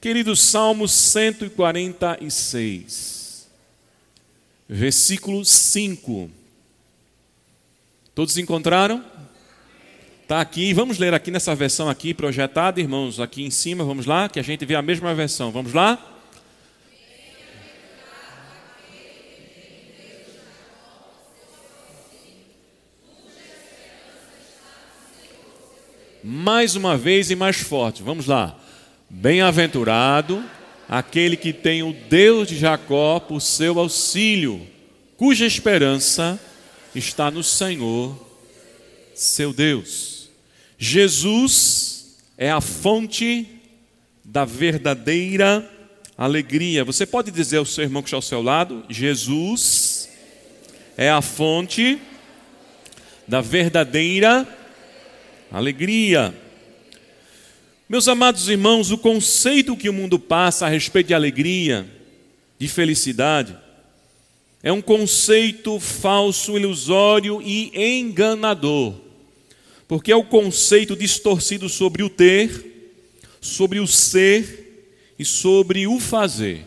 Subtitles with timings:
[0.00, 3.48] Querido Salmo 146,
[4.68, 6.30] versículo 5.
[8.14, 9.04] Todos encontraram?
[10.22, 14.28] Está aqui, vamos ler aqui nessa versão aqui projetada, irmãos, aqui em cima, vamos lá,
[14.28, 15.50] que a gente vê a mesma versão.
[15.50, 16.00] Vamos lá?
[26.22, 28.56] Mais uma vez e mais forte, vamos lá.
[29.10, 30.44] Bem-aventurado
[30.86, 34.66] aquele que tem o Deus de Jacó por seu auxílio,
[35.16, 36.38] cuja esperança
[36.94, 38.14] está no Senhor,
[39.14, 40.28] seu Deus.
[40.76, 43.48] Jesus é a fonte
[44.22, 45.66] da verdadeira
[46.16, 46.84] alegria.
[46.84, 50.10] Você pode dizer ao seu irmão que está ao seu lado: Jesus
[50.98, 51.98] é a fonte
[53.26, 54.46] da verdadeira
[55.50, 56.34] alegria.
[57.88, 61.88] Meus amados irmãos, o conceito que o mundo passa a respeito de alegria,
[62.58, 63.56] de felicidade,
[64.62, 68.94] é um conceito falso, ilusório e enganador,
[69.86, 72.92] porque é o conceito distorcido sobre o ter,
[73.40, 76.66] sobre o ser e sobre o fazer.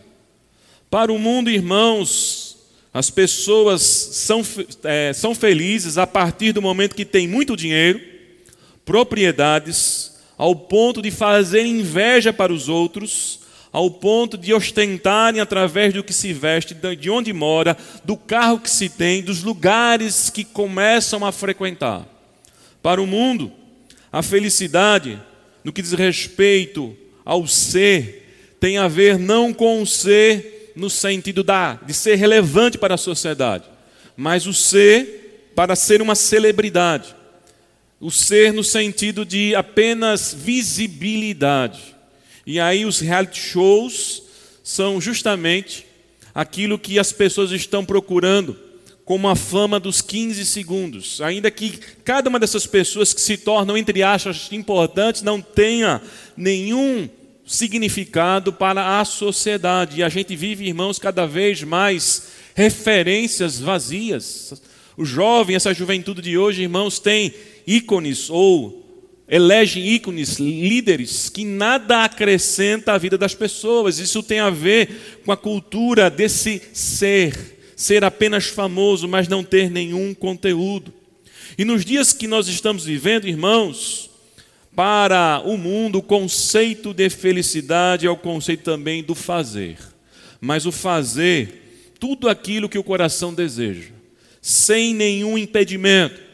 [0.89, 2.57] Para o mundo, irmãos,
[2.91, 4.41] as pessoas são,
[4.85, 8.01] é, são felizes a partir do momento que têm muito dinheiro,
[8.83, 10.10] propriedades,
[10.41, 16.11] ao ponto de fazer inveja para os outros, ao ponto de ostentarem através do que
[16.11, 21.31] se veste, de onde mora, do carro que se tem, dos lugares que começam a
[21.31, 22.07] frequentar.
[22.81, 23.51] Para o mundo,
[24.11, 25.21] a felicidade,
[25.63, 31.43] no que diz respeito ao ser, tem a ver não com o ser no sentido
[31.43, 33.65] da, de ser relevante para a sociedade,
[34.17, 37.20] mas o ser para ser uma celebridade
[38.01, 41.95] o ser no sentido de apenas visibilidade.
[42.45, 44.23] E aí os reality shows
[44.63, 45.85] são justamente
[46.33, 48.57] aquilo que as pessoas estão procurando
[49.05, 51.21] como a fama dos 15 segundos.
[51.21, 56.01] Ainda que cada uma dessas pessoas que se tornam, entre aspas, importantes, não tenha
[56.35, 57.07] nenhum
[57.45, 59.99] significado para a sociedade.
[59.99, 64.53] E a gente vive, irmãos, cada vez mais referências vazias.
[64.97, 67.33] O jovem, essa juventude de hoje, irmãos, tem
[67.65, 68.81] ícones ou
[69.27, 73.97] elegem ícones, líderes, que nada acrescenta à vida das pessoas.
[73.97, 79.71] Isso tem a ver com a cultura desse ser, ser apenas famoso, mas não ter
[79.71, 80.93] nenhum conteúdo.
[81.57, 84.09] E nos dias que nós estamos vivendo, irmãos,
[84.75, 89.77] para o mundo, o conceito de felicidade é o conceito também do fazer.
[90.41, 94.00] Mas o fazer, tudo aquilo que o coração deseja,
[94.41, 96.31] sem nenhum impedimento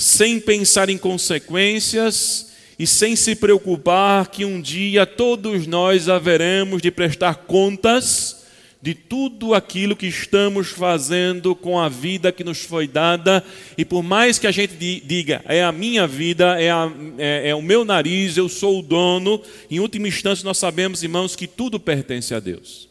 [0.00, 6.90] sem pensar em consequências e sem se preocupar que um dia todos nós haveremos de
[6.90, 8.40] prestar contas
[8.80, 13.44] de tudo aquilo que estamos fazendo com a vida que nos foi dada,
[13.76, 17.54] e por mais que a gente diga, é a minha vida, é, a, é, é
[17.54, 21.78] o meu nariz, eu sou o dono, em última instância nós sabemos, irmãos, que tudo
[21.78, 22.89] pertence a Deus.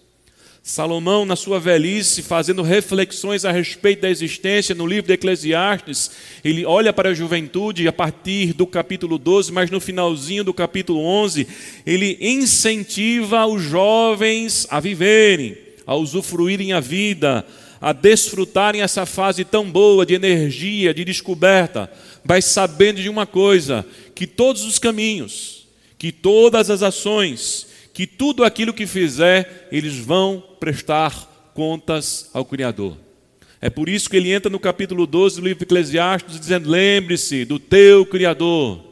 [0.70, 6.12] Salomão, na sua velhice, fazendo reflexões a respeito da existência, no livro de Eclesiastes,
[6.46, 11.04] ele olha para a juventude a partir do capítulo 12, mas no finalzinho do capítulo
[11.04, 11.48] 11,
[11.88, 17.44] ele incentiva os jovens a viverem, a usufruírem a vida,
[17.82, 21.92] a desfrutarem essa fase tão boa de energia, de descoberta,
[22.24, 28.44] mas sabendo de uma coisa: que todos os caminhos, que todas as ações, que tudo
[28.44, 32.98] aquilo que fizer, eles vão prestar contas ao Criador.
[33.62, 37.60] É por isso que ele entra no capítulo 12 do livro Eclesiastes, dizendo: Lembre-se do
[37.60, 38.84] teu Criador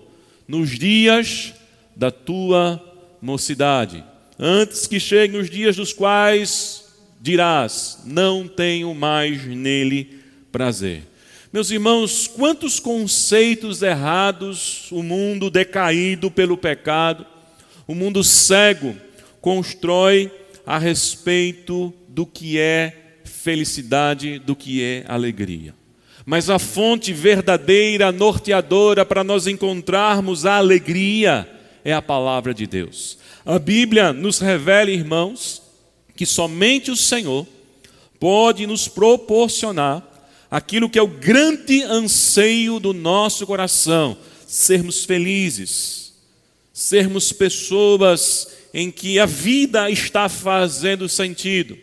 [0.47, 1.53] nos dias
[1.95, 2.83] da tua
[3.21, 4.03] mocidade,
[4.37, 6.85] antes que cheguem os dias dos quais
[7.21, 10.19] dirás: Não tenho mais nele
[10.51, 11.03] prazer.
[11.51, 17.25] Meus irmãos, quantos conceitos errados o mundo decaído pelo pecado
[17.87, 18.95] o mundo cego
[19.39, 20.29] constrói
[20.67, 25.73] a respeito do que é felicidade, do que é alegria.
[26.25, 31.49] Mas a fonte verdadeira, norteadora para nós encontrarmos a alegria
[31.85, 33.17] é a palavra de Deus.
[33.45, 35.61] A Bíblia nos revela, irmãos,
[36.17, 37.47] que somente o Senhor
[38.19, 40.03] pode nos proporcionar
[40.51, 46.06] aquilo que é o grande anseio do nosso coração, sermos felizes
[46.77, 51.75] sermos pessoas em que a vida está fazendo sentido,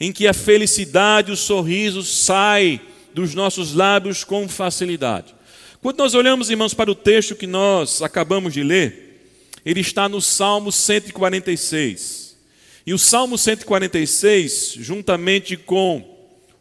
[0.00, 2.80] em que a felicidade, o sorriso sai
[3.14, 5.32] dos nossos lábios com facilidade.
[5.80, 9.30] Quando nós olhamos, irmãos, para o texto que nós acabamos de ler,
[9.64, 12.36] ele está no Salmo 146.
[12.84, 16.04] E o Salmo 146, juntamente com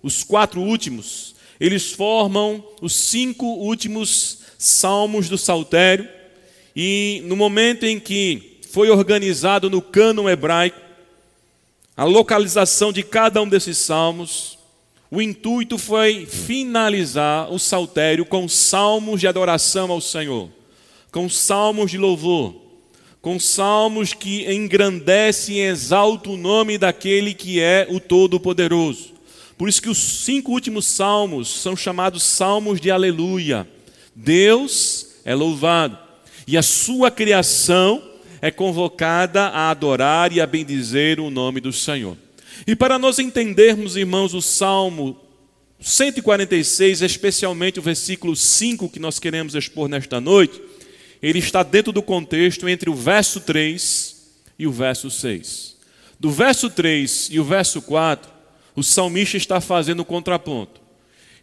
[0.03, 6.20] os quatro últimos, eles formam os cinco últimos salmos do Saltério.
[6.75, 10.79] E no momento em que foi organizado no cânon hebraico,
[11.95, 14.57] a localização de cada um desses salmos,
[15.09, 20.49] o intuito foi finalizar o saltério com salmos de adoração ao Senhor,
[21.11, 22.55] com salmos de louvor,
[23.21, 29.11] com salmos que engrandecem e exaltam o nome daquele que é o Todo-Poderoso.
[29.57, 33.67] Por isso que os cinco últimos salmos são chamados salmos de aleluia.
[34.15, 36.10] Deus é louvado
[36.47, 38.01] e a sua criação
[38.41, 42.17] é convocada a adorar e a bendizer o nome do Senhor.
[42.65, 45.19] E para nós entendermos, irmãos, o Salmo
[45.79, 50.61] 146, especialmente o versículo 5 que nós queremos expor nesta noite,
[51.21, 54.15] ele está dentro do contexto entre o verso 3
[54.57, 55.77] e o verso 6.
[56.19, 58.31] Do verso 3 e o verso 4,
[58.75, 60.79] o salmista está fazendo o contraponto.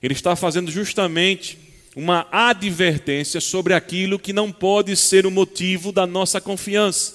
[0.03, 1.59] Ele está fazendo justamente
[1.99, 7.13] uma advertência sobre aquilo que não pode ser o motivo da nossa confiança.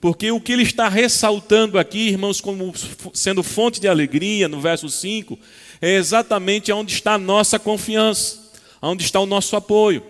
[0.00, 2.72] Porque o que ele está ressaltando aqui, irmãos, como
[3.12, 5.36] sendo fonte de alegria, no verso 5,
[5.80, 8.38] é exatamente onde está a nossa confiança,
[8.80, 10.04] onde está o nosso apoio.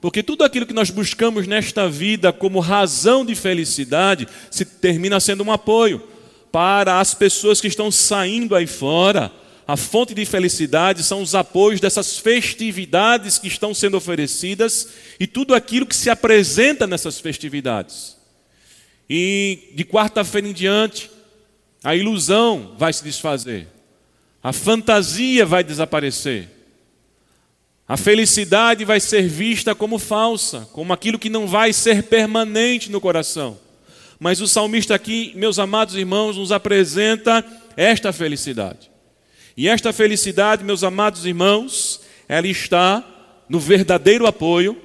[0.00, 5.44] Porque tudo aquilo que nós buscamos nesta vida como razão de felicidade se termina sendo
[5.44, 6.02] um apoio
[6.50, 9.30] para as pessoas que estão saindo aí fora,
[9.66, 14.88] a fonte de felicidade são os apoios dessas festividades que estão sendo oferecidas
[15.20, 18.16] e tudo aquilo que se apresenta nessas festividades.
[19.08, 21.10] E de quarta-feira em diante,
[21.82, 23.68] a ilusão vai se desfazer,
[24.42, 26.48] a fantasia vai desaparecer,
[27.86, 33.00] a felicidade vai ser vista como falsa, como aquilo que não vai ser permanente no
[33.00, 33.58] coração.
[34.18, 37.44] Mas o salmista aqui, meus amados irmãos, nos apresenta
[37.76, 38.91] esta felicidade.
[39.56, 43.04] E esta felicidade, meus amados irmãos, ela está
[43.48, 44.76] no verdadeiro apoio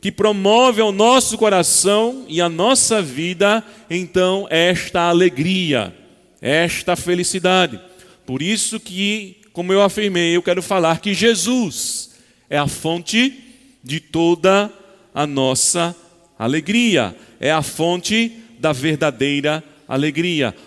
[0.00, 5.94] que promove ao nosso coração e à nossa vida, então, esta alegria,
[6.40, 7.80] esta felicidade.
[8.24, 12.10] Por isso que, como eu afirmei, eu quero falar que Jesus
[12.48, 13.34] é a fonte
[13.82, 14.72] de toda
[15.14, 15.94] a nossa
[16.38, 19.75] alegria, é a fonte da verdadeira alegria.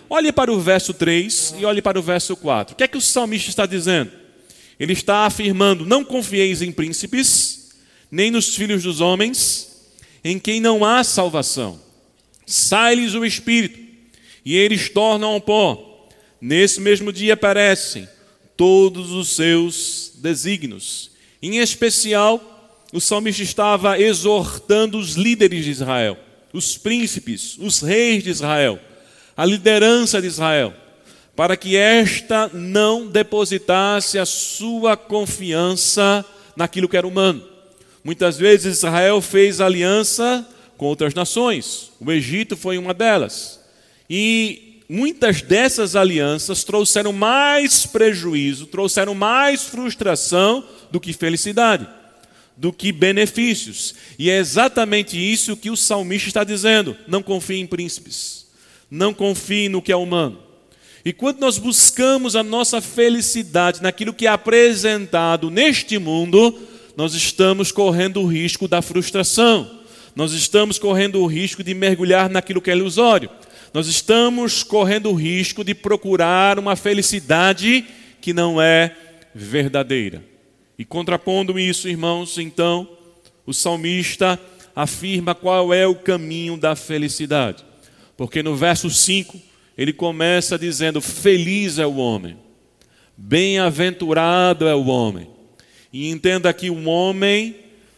[0.08, 2.72] Olhe para o verso 3 e olhe para o verso 4.
[2.72, 4.10] O que é que o salmista está dizendo?
[4.78, 7.70] Ele está afirmando: Não confieis em príncipes,
[8.10, 9.90] nem nos filhos dos homens,
[10.24, 11.78] em quem não há salvação.
[12.46, 13.78] Sai-lhes o espírito,
[14.44, 16.08] e eles tornam ao pó.
[16.40, 18.08] Nesse mesmo dia perecem
[18.56, 21.10] todos os seus desígnios.
[21.42, 26.18] Em especial, o salmista estava exortando os líderes de Israel,
[26.52, 28.80] os príncipes, os reis de Israel
[29.40, 30.74] a liderança de Israel,
[31.34, 36.22] para que esta não depositasse a sua confiança
[36.54, 37.42] naquilo que era humano.
[38.04, 40.46] Muitas vezes Israel fez aliança
[40.76, 43.58] com outras nações, o Egito foi uma delas.
[44.10, 51.88] E muitas dessas alianças trouxeram mais prejuízo, trouxeram mais frustração do que felicidade,
[52.58, 53.94] do que benefícios.
[54.18, 58.40] E é exatamente isso que o salmista está dizendo: não confie em príncipes
[58.90, 60.38] não confie no que é humano.
[61.04, 66.58] E quando nós buscamos a nossa felicidade naquilo que é apresentado neste mundo,
[66.96, 69.78] nós estamos correndo o risco da frustração.
[70.14, 73.30] Nós estamos correndo o risco de mergulhar naquilo que é ilusório.
[73.72, 77.86] Nós estamos correndo o risco de procurar uma felicidade
[78.20, 78.94] que não é
[79.34, 80.22] verdadeira.
[80.78, 82.88] E contrapondo isso, irmãos, então,
[83.46, 84.38] o salmista
[84.74, 87.64] afirma qual é o caminho da felicidade.
[88.20, 89.40] Porque no verso 5
[89.78, 92.36] ele começa dizendo: Feliz é o homem,
[93.16, 95.26] bem-aventurado é o homem.
[95.90, 97.56] E entenda aqui um homem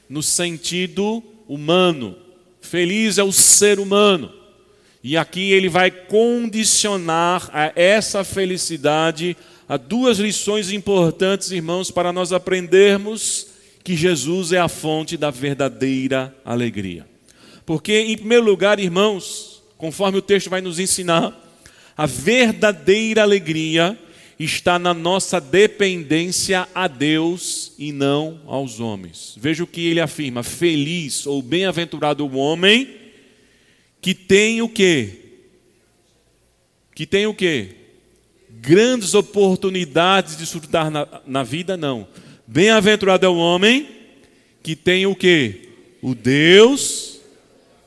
[0.09, 2.17] no sentido humano.
[2.61, 4.33] Feliz é o ser humano.
[5.03, 9.37] E aqui ele vai condicionar a essa felicidade
[9.69, 13.49] a duas lições importantes, irmãos, para nós aprendermos
[13.83, 17.09] que Jesus é a fonte da verdadeira alegria.
[17.67, 19.52] Porque, em primeiro lugar, irmãos,
[19.83, 21.37] conforme o texto vai nos ensinar,
[21.97, 23.99] a verdadeira alegria
[24.39, 29.37] está na nossa dependência a Deus e não aos homens.
[29.37, 32.95] Veja o que ele afirma: feliz ou bem-aventurado o homem
[34.01, 35.19] que tem o quê?
[36.95, 37.71] Que tem o quê?
[38.49, 42.07] Grandes oportunidades de desfrutar na, na vida, não.
[42.47, 43.89] Bem-aventurado é o homem
[44.63, 45.71] que tem o quê?
[46.01, 47.19] O Deus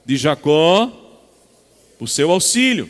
[0.05, 1.04] de Jacó
[1.99, 2.89] o seu auxílio.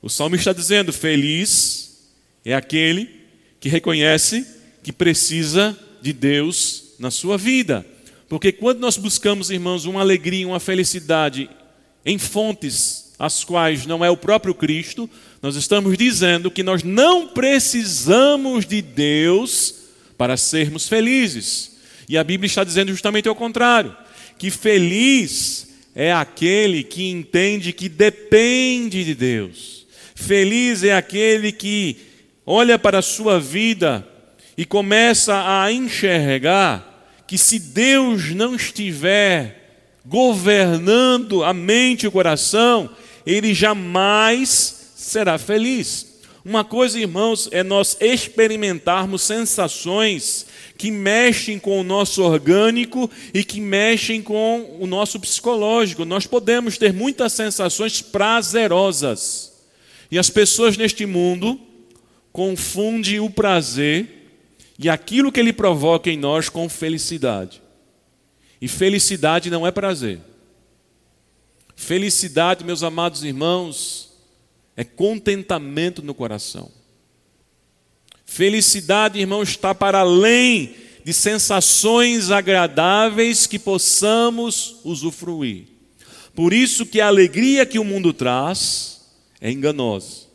[0.00, 2.10] O salmo está dizendo: Feliz
[2.44, 3.08] é aquele
[3.60, 4.46] que reconhece
[4.82, 7.86] que precisa de Deus na sua vida.
[8.28, 11.48] Porque quando nós buscamos, irmãos, uma alegria, uma felicidade
[12.04, 15.08] em fontes as quais não é o próprio Cristo,
[15.40, 19.74] nós estamos dizendo que nós não precisamos de Deus
[20.18, 21.76] para sermos felizes.
[22.08, 23.96] E a Bíblia está dizendo justamente o contrário:
[24.38, 29.86] que feliz é aquele que entende que depende de Deus.
[30.14, 31.96] Feliz é aquele que
[32.46, 34.06] olha para a sua vida
[34.56, 36.88] e começa a enxergar
[37.26, 39.62] que se Deus não estiver
[40.04, 42.90] governando a mente e o coração,
[43.24, 46.11] ele jamais será feliz.
[46.44, 50.46] Uma coisa, irmãos, é nós experimentarmos sensações
[50.76, 56.04] que mexem com o nosso orgânico e que mexem com o nosso psicológico.
[56.04, 59.52] Nós podemos ter muitas sensações prazerosas.
[60.10, 61.60] E as pessoas neste mundo
[62.32, 64.22] confundem o prazer
[64.78, 67.62] e aquilo que ele provoca em nós com felicidade.
[68.60, 70.20] E felicidade não é prazer.
[71.76, 74.11] Felicidade, meus amados irmãos,
[74.76, 76.70] é contentamento no coração.
[78.24, 80.74] Felicidade, irmãos, está para além
[81.04, 85.66] de sensações agradáveis que possamos usufruir.
[86.34, 89.02] Por isso que a alegria que o mundo traz
[89.40, 90.26] é enganosa,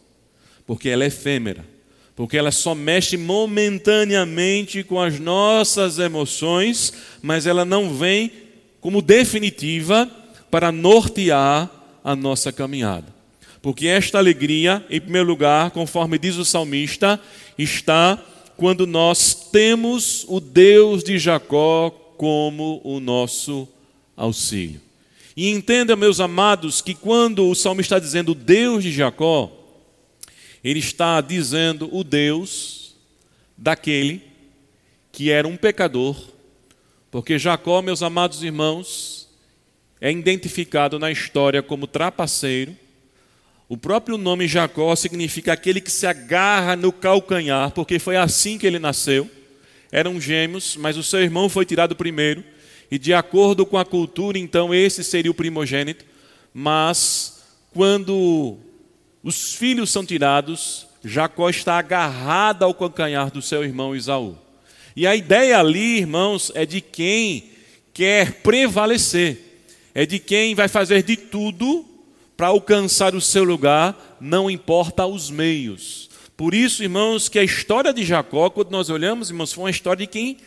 [0.66, 1.78] porque ela é efêmera
[2.18, 6.92] porque ela só mexe momentaneamente com as nossas emoções,
[7.22, 8.32] mas ela não vem
[8.82, 10.10] como definitiva
[10.50, 11.70] para nortear
[12.04, 13.17] a nossa caminhada.
[13.68, 17.20] Porque esta alegria, em primeiro lugar, conforme diz o salmista,
[17.58, 18.18] está
[18.56, 23.68] quando nós temos o Deus de Jacó como o nosso
[24.16, 24.80] auxílio.
[25.36, 29.52] E entenda, meus amados, que quando o salmista está dizendo Deus de Jacó,
[30.64, 32.96] ele está dizendo o Deus
[33.58, 34.22] daquele
[35.12, 36.16] que era um pecador,
[37.12, 39.28] porque Jacó, meus amados irmãos,
[40.00, 42.87] é identificado na história como trapaceiro.
[43.70, 48.66] O próprio nome Jacó significa aquele que se agarra no calcanhar, porque foi assim que
[48.66, 49.30] ele nasceu.
[49.92, 52.44] Eram gêmeos, mas o seu irmão foi tirado primeiro,
[52.90, 56.06] e de acordo com a cultura, então esse seria o primogênito.
[56.54, 57.44] Mas
[57.74, 58.58] quando
[59.22, 64.38] os filhos são tirados, Jacó está agarrado ao calcanhar do seu irmão Isaú.
[64.96, 67.52] E a ideia ali, irmãos, é de quem
[67.94, 69.62] quer prevalecer,
[69.94, 71.86] é de quem vai fazer de tudo
[72.38, 76.08] para alcançar o seu lugar, não importa os meios.
[76.38, 80.06] Por isso, irmãos, que a história de Jacó, quando nós olhamos, irmãos, foi uma história
[80.06, 80.38] de quem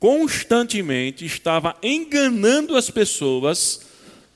[0.00, 3.82] constantemente estava enganando as pessoas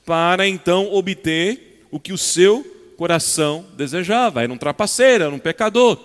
[0.05, 4.41] para então obter o que o seu coração desejava.
[4.41, 5.99] Era um trapaceiro, era um pecador.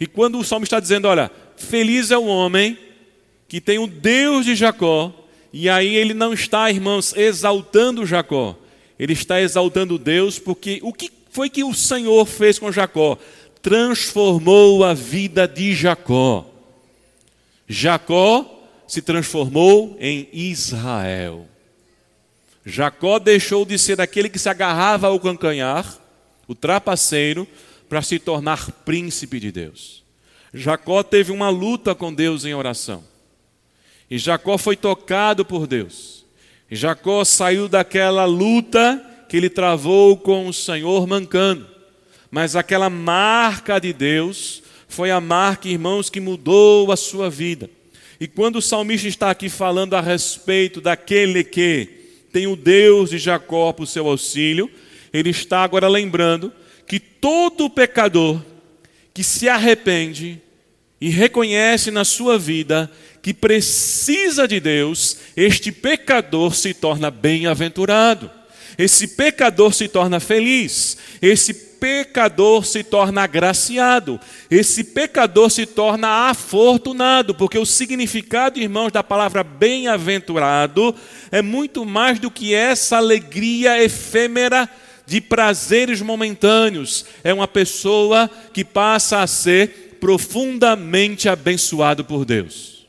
[0.00, 2.78] E quando o salmo está dizendo, olha, feliz é o homem
[3.46, 5.12] que tem o Deus de Jacó,
[5.52, 8.56] e aí ele não está, irmãos, exaltando Jacó.
[8.98, 13.18] Ele está exaltando Deus porque o que foi que o Senhor fez com Jacó?
[13.60, 16.46] Transformou a vida de Jacó.
[17.66, 21.48] Jacó se transformou em Israel.
[22.64, 26.04] Jacó deixou de ser aquele que se agarrava ao cancanhar
[26.46, 27.46] o trapaceiro,
[27.88, 30.02] para se tornar príncipe de Deus.
[30.52, 33.04] Jacó teve uma luta com Deus em oração.
[34.10, 36.13] E Jacó foi tocado por Deus.
[36.74, 41.66] Jacó saiu daquela luta que ele travou com o Senhor mancando.
[42.30, 47.70] Mas aquela marca de Deus foi a marca, irmãos, que mudou a sua vida.
[48.20, 51.88] E quando o salmista está aqui falando a respeito daquele que
[52.32, 54.70] tem o Deus de Jacó por seu auxílio,
[55.12, 56.52] ele está agora lembrando
[56.86, 58.42] que todo pecador
[59.12, 60.40] que se arrepende
[61.00, 62.90] e reconhece na sua vida
[63.22, 68.30] que precisa de Deus, este pecador se torna bem-aventurado.
[68.76, 74.18] Esse pecador se torna feliz, esse pecador se torna agraciado,
[74.50, 80.94] esse pecador se torna afortunado, porque o significado, irmãos, da palavra bem-aventurado
[81.30, 84.68] é muito mais do que essa alegria efêmera
[85.06, 92.86] de prazeres momentâneos, é uma pessoa que passa a ser profundamente abençoado por Deus.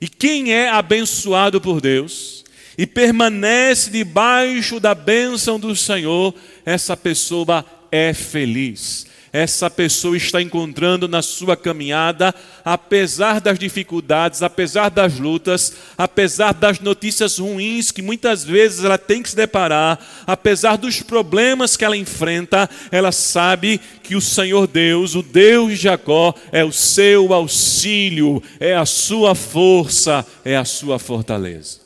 [0.00, 2.44] E quem é abençoado por Deus
[2.76, 6.34] e permanece debaixo da bênção do Senhor,
[6.66, 9.06] essa pessoa é feliz.
[9.34, 12.32] Essa pessoa está encontrando na sua caminhada,
[12.64, 19.24] apesar das dificuldades, apesar das lutas, apesar das notícias ruins que muitas vezes ela tem
[19.24, 25.16] que se deparar, apesar dos problemas que ela enfrenta, ela sabe que o Senhor Deus,
[25.16, 31.00] o Deus de Jacó, é o seu auxílio, é a sua força, é a sua
[31.00, 31.80] fortaleza.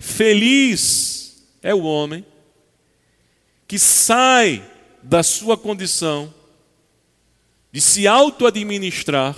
[0.00, 2.26] Feliz é o homem
[3.68, 4.60] que sai
[5.00, 6.34] da sua condição
[7.72, 9.36] de se auto-administrar,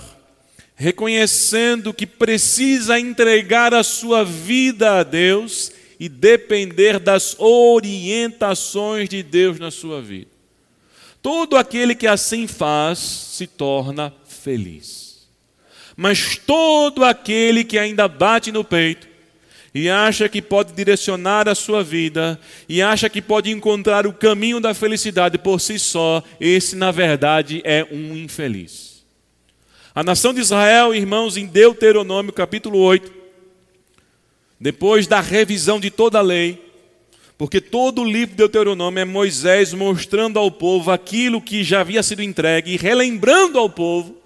[0.75, 9.59] reconhecendo que precisa entregar a sua vida a Deus e depender das orientações de Deus
[9.59, 10.31] na sua vida.
[11.21, 15.27] Todo aquele que assim faz se torna feliz.
[15.95, 19.07] Mas todo aquele que ainda bate no peito,
[19.73, 24.59] e acha que pode direcionar a sua vida e acha que pode encontrar o caminho
[24.59, 29.03] da felicidade por si só, esse na verdade é um infeliz.
[29.95, 33.11] A nação de Israel, irmãos, em Deuteronômio capítulo 8,
[34.59, 36.61] depois da revisão de toda a lei,
[37.37, 42.03] porque todo o livro de Deuteronômio é Moisés mostrando ao povo aquilo que já havia
[42.03, 44.17] sido entregue e relembrando ao povo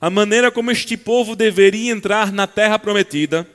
[0.00, 3.46] a maneira como este povo deveria entrar na terra prometida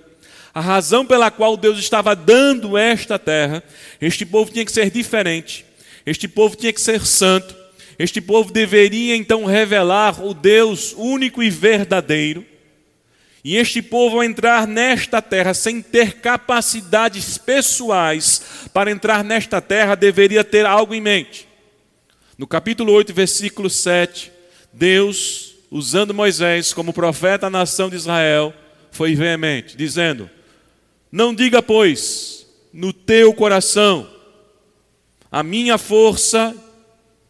[0.55, 3.61] a razão pela qual Deus estava dando esta terra,
[3.99, 5.65] este povo tinha que ser diferente,
[6.05, 7.53] este povo tinha que ser santo,
[7.99, 12.45] este povo deveria então revelar o Deus único e verdadeiro.
[13.43, 18.41] E este povo, ao entrar nesta terra sem ter capacidades pessoais
[18.73, 21.47] para entrar nesta terra, deveria ter algo em mente.
[22.37, 24.31] No capítulo 8, versículo 7,
[24.73, 28.53] Deus, usando Moisés como profeta à nação de Israel,
[28.89, 30.29] foi veemente, dizendo:
[31.11, 34.09] não diga, pois, no teu coração,
[35.31, 36.55] a minha força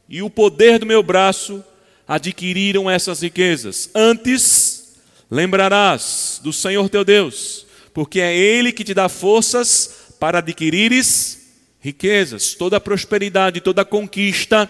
[0.08, 1.64] e o poder do meu braço
[2.08, 3.90] adquiriram essas riquezas.
[3.94, 4.96] Antes,
[5.30, 11.46] lembrarás do Senhor teu Deus, porque é Ele que te dá forças para adquirires
[11.80, 12.54] riquezas.
[12.54, 14.70] Toda prosperidade, toda conquista,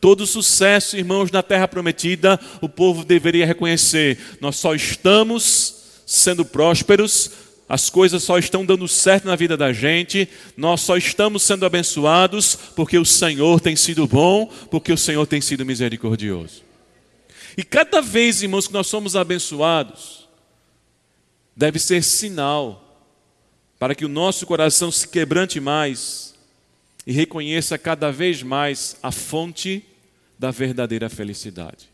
[0.00, 4.18] todo sucesso, irmãos, na terra prometida, o povo deveria reconhecer.
[4.40, 7.30] Nós só estamos sendo prósperos
[7.72, 12.54] as coisas só estão dando certo na vida da gente, nós só estamos sendo abençoados
[12.76, 16.62] porque o Senhor tem sido bom, porque o Senhor tem sido misericordioso.
[17.56, 20.28] E cada vez, irmãos, que nós somos abençoados,
[21.56, 23.08] deve ser sinal
[23.78, 26.34] para que o nosso coração se quebrante mais
[27.06, 29.82] e reconheça cada vez mais a fonte
[30.38, 31.88] da verdadeira felicidade.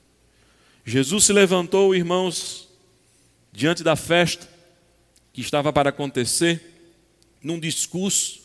[0.85, 2.67] Jesus se levantou, irmãos,
[3.53, 4.58] diante da festa
[5.39, 6.61] que estava para acontecer,
[7.41, 8.41] num discurso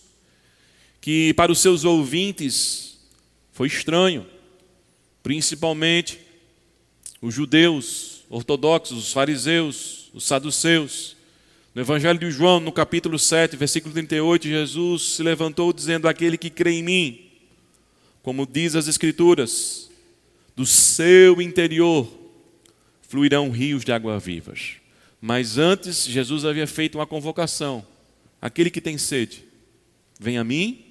[1.01, 2.99] que para os seus ouvintes
[3.51, 4.27] foi estranho,
[5.23, 6.19] principalmente
[7.19, 11.17] os judeus ortodoxos, os fariseus, os saduceus.
[11.73, 16.51] No Evangelho de João, no capítulo 7, versículo 38, Jesus se levantou dizendo: Aquele que
[16.51, 17.25] crê em mim,
[18.21, 19.89] como diz as Escrituras,
[20.55, 22.07] do seu interior
[23.01, 24.82] fluirão rios de água vivas.
[25.25, 27.87] Mas antes, Jesus havia feito uma convocação:
[28.41, 29.45] aquele que tem sede,
[30.19, 30.83] vem a mim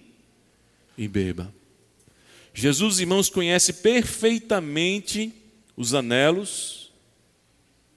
[0.96, 1.54] e beba.
[2.54, 5.34] Jesus, irmãos, conhece perfeitamente
[5.76, 6.90] os anelos,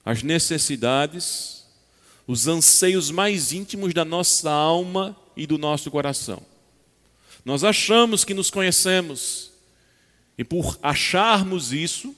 [0.03, 1.65] as necessidades,
[2.27, 6.45] os anseios mais íntimos da nossa alma e do nosso coração.
[7.45, 9.53] Nós achamos que nos conhecemos,
[10.37, 12.13] e por acharmos isso,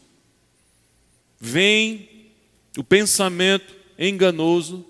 [1.39, 2.31] vem
[2.75, 4.85] o pensamento enganoso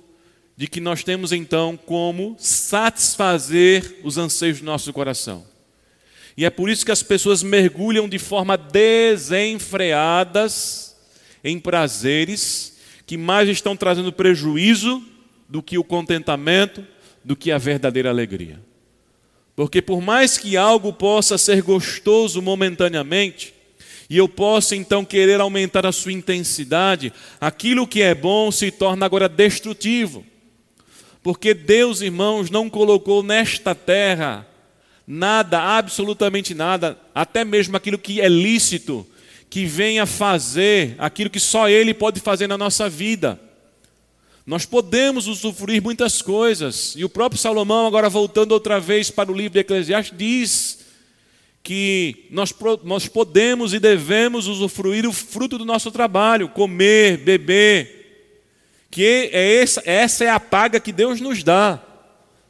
[0.56, 5.46] de que nós temos então como satisfazer os anseios do nosso coração.
[6.36, 10.88] E é por isso que as pessoas mergulham de forma desenfreadas
[11.44, 15.04] em prazeres que mais estão trazendo prejuízo
[15.48, 16.84] do que o contentamento,
[17.24, 18.60] do que a verdadeira alegria.
[19.56, 23.54] Porque por mais que algo possa ser gostoso momentaneamente,
[24.10, 29.06] e eu posso então querer aumentar a sua intensidade, aquilo que é bom se torna
[29.06, 30.26] agora destrutivo.
[31.22, 34.48] Porque Deus, irmãos, não colocou nesta terra
[35.06, 39.06] nada, absolutamente nada, até mesmo aquilo que é lícito,
[39.50, 43.40] que venha fazer aquilo que só Ele pode fazer na nossa vida.
[44.46, 49.36] Nós podemos usufruir muitas coisas, e o próprio Salomão, agora voltando outra vez para o
[49.36, 50.87] livro de Eclesiastes, diz
[51.68, 58.40] que nós, nós podemos e devemos usufruir o fruto do nosso trabalho, comer, beber,
[58.90, 61.84] que é essa, essa é a paga que Deus nos dá.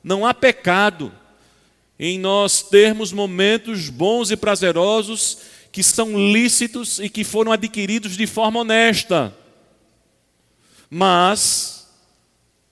[0.03, 1.11] Não há pecado
[1.97, 5.39] em nós termos momentos bons e prazerosos
[5.71, 9.35] que são lícitos e que foram adquiridos de forma honesta.
[10.91, 11.87] Mas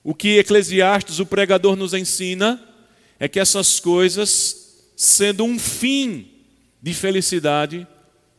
[0.03, 2.63] o que Eclesiastes, o pregador, nos ensina
[3.19, 6.34] é que essas coisas, sendo um fim
[6.85, 7.87] de felicidade,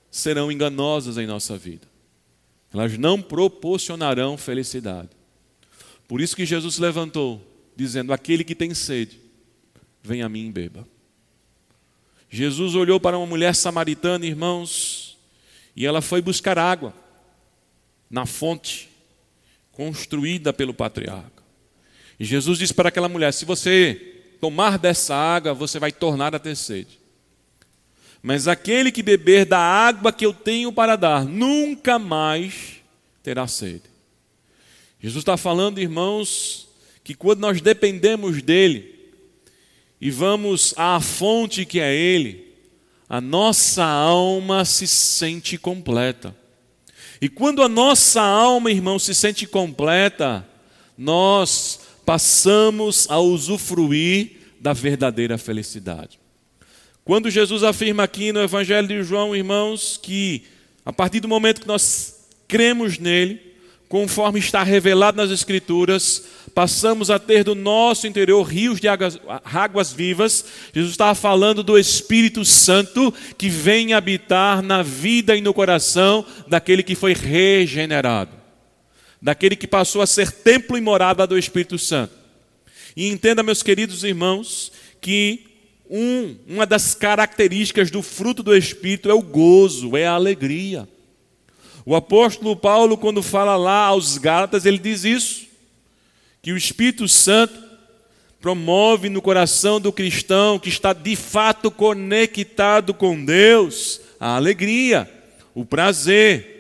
[0.08, 1.84] serão enganosas em nossa vida.
[2.72, 5.08] Elas não proporcionarão felicidade.
[6.06, 9.18] Por isso que Jesus levantou, dizendo: Aquele que tem sede,
[10.00, 10.86] vem a mim e beba.
[12.30, 15.18] Jesus olhou para uma mulher samaritana, irmãos,
[15.74, 16.94] e ela foi buscar água
[18.08, 18.88] na fonte
[19.72, 21.42] construída pelo patriarca.
[22.16, 26.38] E Jesus disse para aquela mulher: Se você tomar dessa água, você vai tornar a
[26.38, 27.05] ter sede.
[28.26, 32.82] Mas aquele que beber da água que eu tenho para dar, nunca mais
[33.22, 33.84] terá sede.
[35.00, 36.66] Jesus está falando, irmãos,
[37.04, 39.12] que quando nós dependemos dele
[40.00, 42.52] e vamos à fonte que é ele,
[43.08, 46.34] a nossa alma se sente completa.
[47.22, 50.44] E quando a nossa alma, irmão, se sente completa,
[50.98, 56.25] nós passamos a usufruir da verdadeira felicidade.
[57.06, 60.42] Quando Jesus afirma aqui no Evangelho de João, irmãos, que
[60.84, 63.40] a partir do momento que nós cremos nele,
[63.88, 69.92] conforme está revelado nas Escrituras, passamos a ter do nosso interior rios de águas, águas
[69.92, 70.46] vivas.
[70.74, 76.82] Jesus estava falando do Espírito Santo que vem habitar na vida e no coração daquele
[76.82, 78.32] que foi regenerado,
[79.22, 82.12] daquele que passou a ser templo e morada do Espírito Santo.
[82.96, 85.55] E entenda, meus queridos irmãos, que
[85.90, 90.88] um, uma das características do fruto do Espírito é o gozo, é a alegria.
[91.84, 95.46] O apóstolo Paulo, quando fala lá aos Gálatas, ele diz isso:
[96.42, 97.66] que o Espírito Santo
[98.40, 105.10] promove no coração do cristão que está de fato conectado com Deus a alegria,
[105.54, 106.55] o prazer,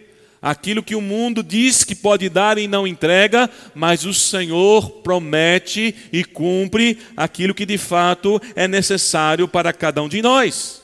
[0.46, 5.92] aquilo que o mundo diz que pode dar e não entrega, mas o Senhor promete
[6.12, 10.82] e cumpre aquilo que de fato é necessário para cada um de nós.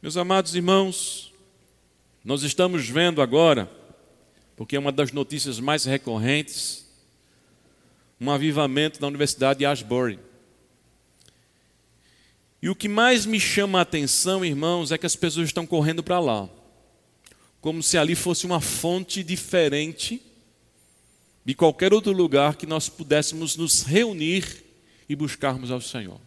[0.00, 1.32] Meus amados irmãos,
[2.24, 3.68] nós estamos vendo agora,
[4.54, 6.86] porque é uma das notícias mais recorrentes,
[8.20, 10.20] um avivamento na Universidade de Ashbury.
[12.62, 16.04] E o que mais me chama a atenção, irmãos, é que as pessoas estão correndo
[16.04, 16.48] para lá,
[17.66, 20.22] como se ali fosse uma fonte diferente
[21.44, 24.62] de qualquer outro lugar que nós pudéssemos nos reunir
[25.08, 26.20] e buscarmos ao Senhor.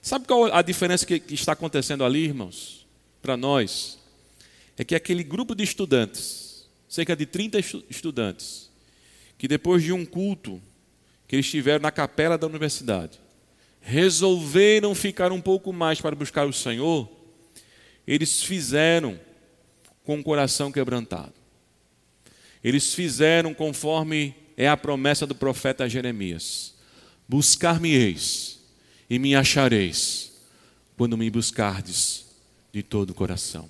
[0.00, 2.86] Sabe qual a diferença que está acontecendo ali, irmãos?
[3.20, 3.98] Para nós
[4.76, 7.58] é que aquele grupo de estudantes, cerca de 30
[7.90, 8.70] estudantes,
[9.36, 10.62] que depois de um culto
[11.26, 13.18] que eles tiveram na capela da universidade,
[13.80, 17.10] resolveram ficar um pouco mais para buscar o Senhor,
[18.06, 19.18] eles fizeram
[20.08, 21.34] com o coração quebrantado.
[22.64, 26.72] Eles fizeram conforme é a promessa do profeta Jeremias:
[27.28, 28.58] Buscar-me-eis
[29.10, 30.32] e me achareis,
[30.96, 32.24] quando me buscardes
[32.72, 33.68] de todo o coração.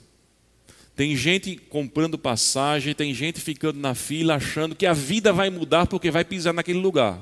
[0.95, 5.89] Tem gente comprando passagem, tem gente ficando na fila achando que a vida vai mudar
[5.89, 7.21] porque vai pisar naquele lugar.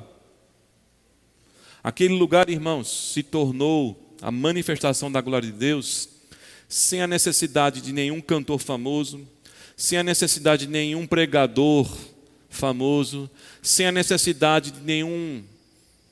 [1.83, 6.16] Aquele lugar, irmãos, se tornou a manifestação da glória de Deus
[6.69, 9.27] sem a necessidade de nenhum cantor famoso,
[9.77, 11.89] sem a necessidade de nenhum pregador
[12.49, 13.31] famoso,
[13.63, 15.43] sem a necessidade de nenhum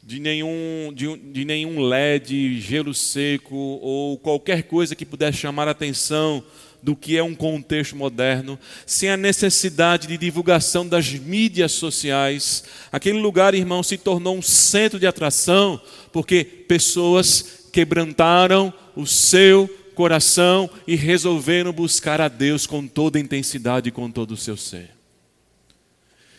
[0.06, 5.70] de nenhum, de, de nenhum LED, gelo seco ou qualquer coisa que pudesse chamar a
[5.70, 6.44] atenção
[6.82, 12.64] do que é um contexto moderno, sem a necessidade de divulgação das mídias sociais.
[12.92, 15.80] Aquele lugar, irmão, se tornou um centro de atração,
[16.12, 23.88] porque pessoas quebrantaram o seu coração e resolveram buscar a Deus com toda a intensidade
[23.88, 24.90] e com todo o seu ser.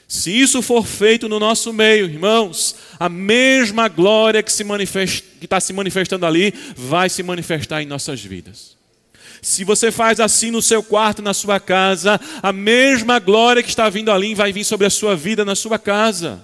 [0.08, 6.26] Se isso for feito no nosso meio, irmãos, a mesma glória que está se manifestando
[6.26, 8.76] ali vai se manifestar em nossas vidas.
[9.42, 13.90] Se você faz assim no seu quarto, na sua casa, a mesma glória que está
[13.90, 16.44] vindo ali vai vir sobre a sua vida, na sua casa.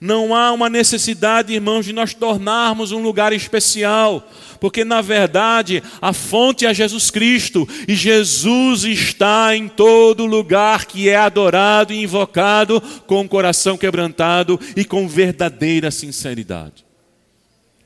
[0.00, 4.28] Não há uma necessidade, irmãos, de nós tornarmos um lugar especial,
[4.60, 11.08] porque na verdade a fonte é Jesus Cristo e Jesus está em todo lugar que
[11.08, 16.86] é adorado e invocado com o coração quebrantado e com verdadeira sinceridade.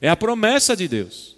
[0.01, 1.37] É a promessa de Deus.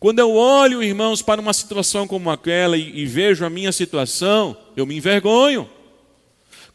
[0.00, 4.56] Quando eu olho, irmãos, para uma situação como aquela e, e vejo a minha situação,
[4.76, 5.70] eu me envergonho.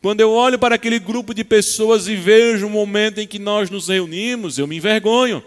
[0.01, 3.69] Quando eu olho para aquele grupo de pessoas e vejo o momento em que nós
[3.69, 5.43] nos reunimos, eu me envergonho,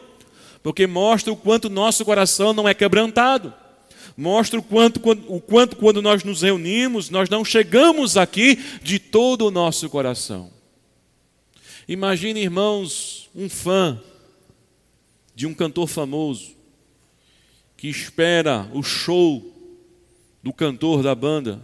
[0.62, 3.54] porque mostra o quanto nosso coração não é quebrantado,
[4.16, 9.46] mostra o quanto, o quanto quando nós nos reunimos, nós não chegamos aqui de todo
[9.46, 10.50] o nosso coração.
[11.88, 14.00] Imagine, irmãos, um fã
[15.34, 16.54] de um cantor famoso
[17.76, 19.42] que espera o show
[20.42, 21.62] do cantor da banda.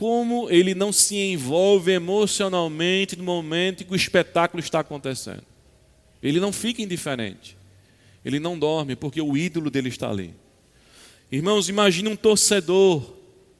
[0.00, 5.42] Como ele não se envolve emocionalmente no momento em que o espetáculo está acontecendo.
[6.22, 7.54] Ele não fica indiferente.
[8.24, 10.34] Ele não dorme porque o ídolo dele está ali.
[11.30, 13.12] Irmãos, imagine um torcedor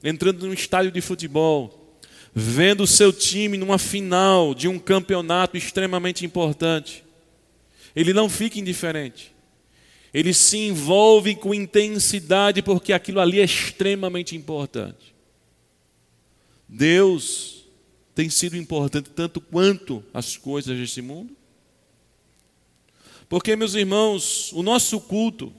[0.02, 1.98] entrando num estádio de futebol,
[2.34, 7.04] vendo o seu time numa final de um campeonato extremamente importante.
[7.94, 9.30] Ele não fica indiferente.
[10.14, 15.19] Ele se envolve com intensidade porque aquilo ali é extremamente importante.
[16.72, 17.64] Deus
[18.14, 21.36] tem sido importante tanto quanto as coisas desse mundo.
[23.28, 25.52] Porque, meus irmãos, o nosso culto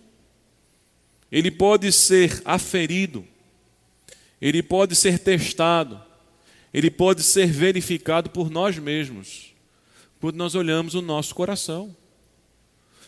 [1.29, 3.25] ele pode ser aferido,
[4.41, 6.01] ele pode ser testado,
[6.73, 9.53] ele pode ser verificado por nós mesmos,
[10.19, 11.95] quando nós olhamos o nosso coração.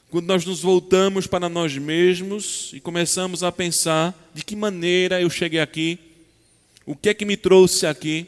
[0.09, 5.27] Quando nós nos voltamos para nós mesmos e começamos a pensar de que maneira eu
[5.27, 5.97] cheguei aqui,
[6.85, 8.27] o que é que me trouxe aqui,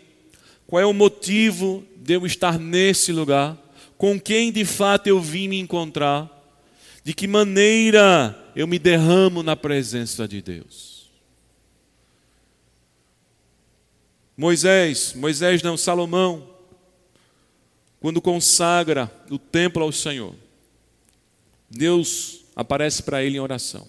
[0.67, 3.57] qual é o motivo de eu estar nesse lugar,
[3.97, 6.31] com quem de fato eu vim me encontrar,
[7.03, 11.09] de que maneira eu me derramo na presença de Deus.
[14.37, 16.49] Moisés, Moisés não, Salomão,
[17.99, 20.35] quando consagra o templo ao Senhor,
[21.69, 23.87] Deus aparece para ele em oração.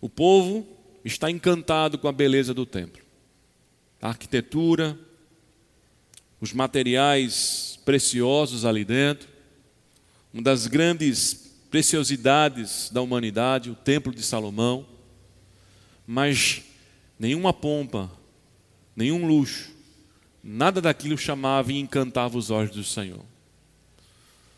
[0.00, 0.75] O povo
[1.06, 3.02] está encantado com a beleza do templo.
[4.02, 4.98] A arquitetura,
[6.40, 9.28] os materiais preciosos ali dentro,
[10.32, 14.86] uma das grandes preciosidades da humanidade, o Templo de Salomão,
[16.06, 16.62] mas
[17.18, 18.10] nenhuma pompa,
[18.94, 19.70] nenhum luxo,
[20.42, 23.24] nada daquilo chamava e encantava os olhos do Senhor.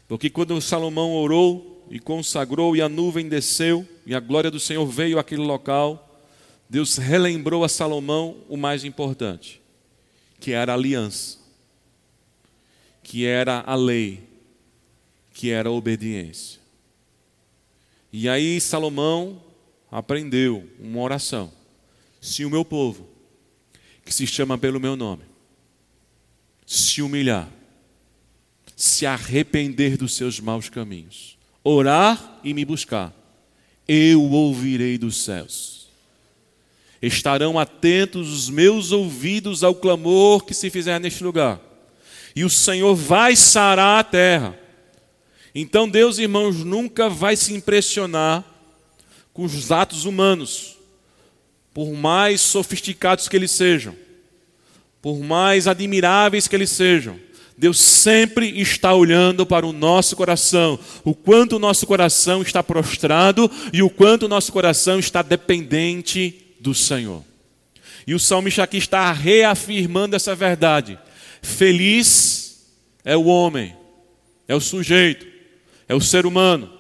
[0.09, 4.87] Porque quando Salomão orou e consagrou e a nuvem desceu e a glória do Senhor
[4.87, 6.08] veio àquele local,
[6.69, 9.61] Deus relembrou a Salomão o mais importante,
[10.39, 11.39] que era a aliança,
[13.03, 14.23] que era a lei,
[15.33, 16.61] que era a obediência.
[18.13, 19.43] E aí Salomão
[19.91, 21.51] aprendeu uma oração.
[22.21, 23.09] Se o meu povo,
[24.05, 25.25] que se chama pelo meu nome,
[26.67, 27.49] se humilhar,
[28.77, 33.15] se arrepender dos seus maus caminhos, orar e me buscar,
[33.87, 35.78] eu ouvirei dos céus.
[37.01, 41.61] Estarão atentos os meus ouvidos ao clamor que se fizer neste lugar,
[42.35, 44.59] e o Senhor vai sarar a terra
[45.61, 48.45] então Deus, irmãos, nunca vai se impressionar
[49.33, 50.77] com os atos humanos,
[51.75, 53.95] por mais sofisticados que eles sejam,
[55.03, 57.19] por mais admiráveis que eles sejam.
[57.57, 63.51] Deus sempre está olhando para o nosso coração, o quanto o nosso coração está prostrado
[63.73, 67.25] e o quanto o nosso coração está dependente do Senhor.
[68.07, 70.99] E o salmista aqui está reafirmando essa verdade.
[71.43, 72.67] Feliz
[73.05, 73.77] é o homem,
[74.47, 75.39] é o sujeito
[75.89, 76.71] é o ser humano,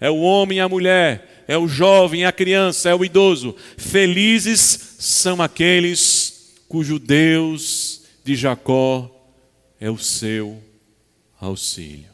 [0.00, 3.54] é o homem e a mulher, é o jovem e a criança, é o idoso.
[3.78, 9.08] Felizes são aqueles cujo Deus de Jacó
[9.78, 10.60] é o seu
[11.40, 12.10] auxílio.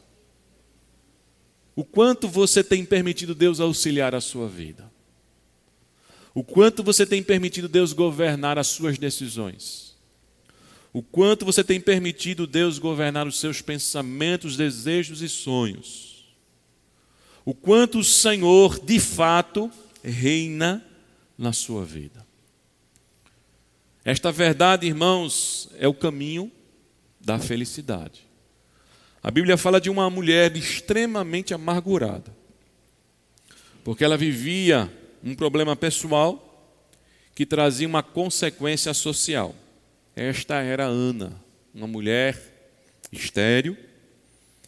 [1.75, 4.92] O quanto você tem permitido Deus auxiliar a sua vida?
[6.33, 9.95] O quanto você tem permitido Deus governar as suas decisões?
[10.91, 16.13] O quanto você tem permitido Deus governar os seus pensamentos, desejos e sonhos?
[17.45, 19.71] o quanto o Senhor de fato
[20.03, 20.83] reina
[21.37, 22.25] na sua vida.
[24.05, 26.51] Esta verdade, irmãos, é o caminho
[27.19, 28.27] da felicidade.
[29.21, 32.35] A Bíblia fala de uma mulher extremamente amargurada,
[33.83, 34.91] porque ela vivia
[35.23, 36.49] um problema pessoal
[37.33, 39.55] que trazia uma consequência social.
[40.15, 41.41] Esta era Ana,
[41.73, 42.37] uma mulher
[43.11, 43.77] estéril,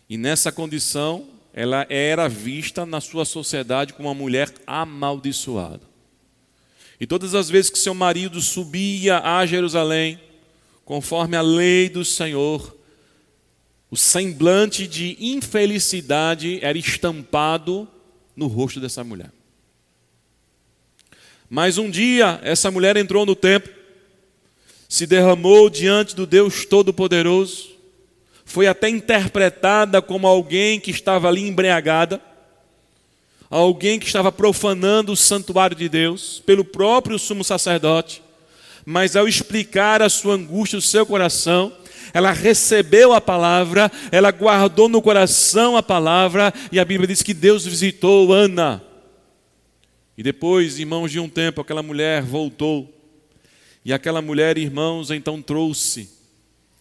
[0.09, 5.81] e nessa condição ela era vista na sua sociedade como uma mulher amaldiçoada.
[6.99, 10.19] E todas as vezes que seu marido subia a Jerusalém,
[10.83, 12.75] conforme a lei do Senhor,
[13.91, 17.87] o semblante de infelicidade era estampado
[18.35, 19.31] no rosto dessa mulher.
[21.49, 23.71] Mas um dia, essa mulher entrou no templo,
[24.89, 27.69] se derramou diante do Deus Todo-Poderoso,
[28.45, 32.21] foi até interpretada como alguém que estava ali embriagada,
[33.49, 38.21] alguém que estava profanando o santuário de Deus, pelo próprio sumo sacerdote,
[38.85, 41.73] mas ao explicar a sua angústia, o seu coração,
[42.13, 47.33] ela recebeu a palavra, ela guardou no coração a palavra, e a Bíblia diz que
[47.33, 48.81] Deus visitou Ana.
[50.17, 52.91] E depois, irmãos, de um tempo, aquela mulher voltou,
[53.83, 56.09] e aquela mulher, irmãos, então trouxe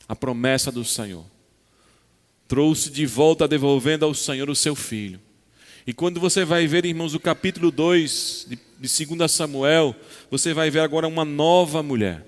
[0.09, 1.25] a promessa do Senhor.
[2.49, 5.21] Trouxe de volta, devolvendo ao Senhor o seu filho.
[5.87, 8.59] E quando você vai ver, irmãos, o capítulo 2 de
[9.07, 9.95] 2 Samuel,
[10.31, 12.27] você vai ver agora uma nova mulher.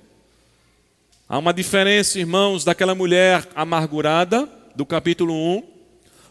[1.27, 5.62] Há uma diferença, irmãos, daquela mulher amargurada, do capítulo 1,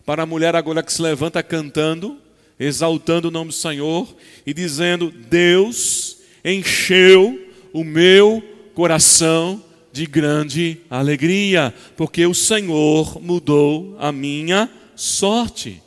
[0.06, 2.22] para a mulher agora que se levanta cantando,
[2.60, 4.08] exaltando o nome do Senhor
[4.46, 7.40] e dizendo: Deus encheu
[7.74, 15.82] o meu coração de grande alegria, porque o Senhor mudou a minha sorte.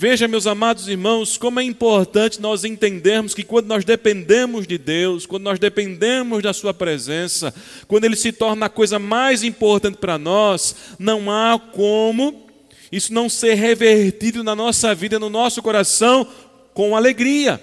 [0.00, 5.26] Veja, meus amados irmãos, como é importante nós entendermos que quando nós dependemos de Deus,
[5.26, 7.52] quando nós dependemos da Sua presença,
[7.88, 12.47] quando Ele se torna a coisa mais importante para nós, não há como
[12.90, 16.26] isso não ser revertido na nossa vida, no nosso coração,
[16.74, 17.60] com alegria.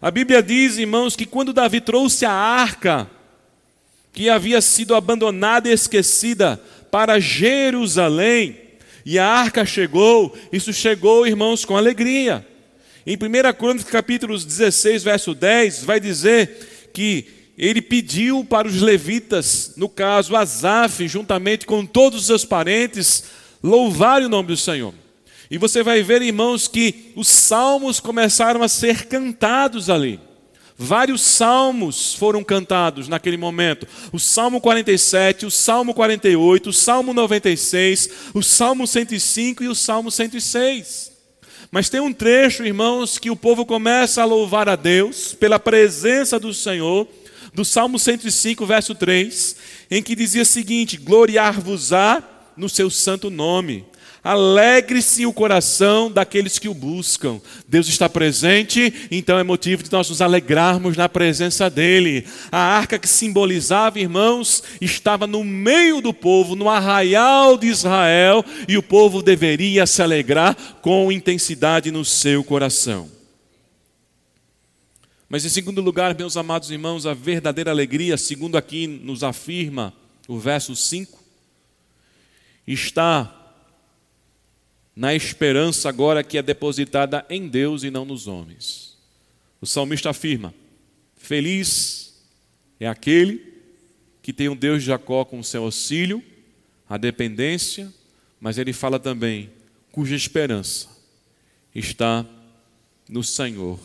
[0.00, 3.10] A Bíblia diz, irmãos, que quando Davi trouxe a arca,
[4.12, 8.56] que havia sido abandonada e esquecida, para Jerusalém,
[9.04, 12.46] e a arca chegou, isso chegou, irmãos, com alegria.
[13.06, 19.72] Em 1 Crônicas, capítulo 16, verso 10, vai dizer que ele pediu para os levitas,
[19.76, 23.24] no caso Asaf, juntamente com todos os seus parentes,
[23.62, 24.94] louvarem o nome do Senhor.
[25.50, 30.20] E você vai ver, irmãos, que os salmos começaram a ser cantados ali.
[30.80, 33.86] Vários salmos foram cantados naquele momento.
[34.12, 40.10] O Salmo 47, o Salmo 48, o Salmo 96, o Salmo 105 e o Salmo
[40.10, 41.10] 106.
[41.70, 46.38] Mas tem um trecho, irmãos, que o povo começa a louvar a Deus pela presença
[46.38, 47.08] do Senhor,
[47.52, 49.56] do Salmo 105, verso 3,
[49.90, 52.22] em que dizia o seguinte: Gloriar-vos-á
[52.58, 53.86] no seu santo nome
[54.22, 57.40] Alegre-se o coração daqueles que o buscam.
[57.68, 62.26] Deus está presente, então é motivo de nós nos alegrarmos na presença dEle.
[62.50, 68.76] A arca que simbolizava, irmãos, estava no meio do povo, no arraial de Israel, e
[68.76, 73.08] o povo deveria se alegrar com intensidade no seu coração.
[75.28, 79.92] Mas em segundo lugar, meus amados irmãos, a verdadeira alegria, segundo aqui nos afirma
[80.26, 81.17] o verso 5,
[82.72, 83.34] está
[84.94, 88.96] na esperança agora que é depositada em Deus e não nos homens.
[89.60, 90.52] O salmista afirma:
[91.16, 92.22] Feliz
[92.78, 93.54] é aquele
[94.22, 96.22] que tem o Deus de Jacó como seu auxílio,
[96.88, 97.92] a dependência,
[98.40, 99.50] mas ele fala também
[99.90, 100.98] cuja esperança
[101.74, 102.26] está
[103.08, 103.78] no Senhor,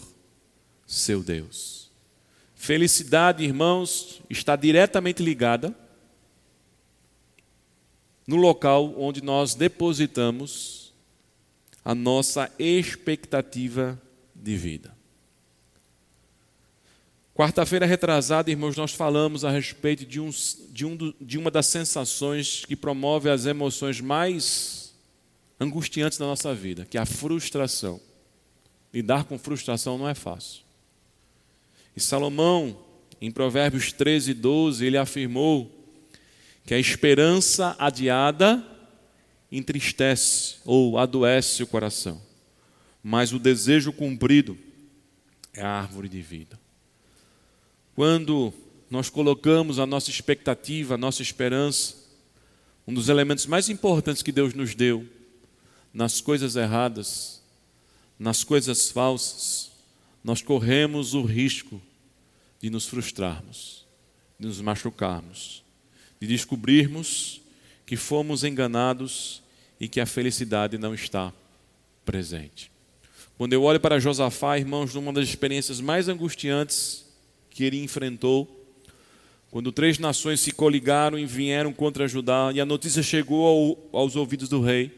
[0.85, 1.91] seu Deus.
[2.55, 5.75] Felicidade, irmãos, está diretamente ligada
[8.25, 10.93] no local onde nós depositamos
[11.83, 14.01] a nossa expectativa
[14.33, 14.93] de vida.
[17.35, 20.29] Quarta-feira retrasada, irmãos, nós falamos a respeito de, um,
[20.69, 24.93] de, um, de uma das sensações que promove as emoções mais
[25.59, 27.99] angustiantes da nossa vida, que é a frustração.
[28.93, 30.61] Lidar com frustração não é fácil.
[31.95, 32.77] E Salomão,
[33.19, 35.82] em Provérbios 13, 12, ele afirmou
[36.65, 38.65] que a esperança adiada
[39.51, 42.21] entristece ou adoece o coração,
[43.03, 44.57] mas o desejo cumprido
[45.53, 46.59] é a árvore de vida.
[47.95, 48.53] Quando
[48.89, 51.95] nós colocamos a nossa expectativa, a nossa esperança,
[52.87, 55.07] um dos elementos mais importantes que Deus nos deu,
[55.93, 57.41] nas coisas erradas,
[58.17, 59.71] nas coisas falsas,
[60.23, 61.81] nós corremos o risco
[62.59, 63.85] de nos frustrarmos,
[64.39, 65.62] de nos machucarmos,
[66.23, 67.41] de descobrirmos
[67.85, 69.43] que fomos enganados
[69.77, 71.33] e que a felicidade não está
[72.05, 72.71] presente.
[73.37, 77.05] Quando eu olho para Josafá, irmãos, numa das experiências mais angustiantes
[77.49, 78.47] que ele enfrentou,
[79.51, 84.15] quando três nações se coligaram e vieram contra Judá, e a notícia chegou ao, aos
[84.15, 84.91] ouvidos do rei,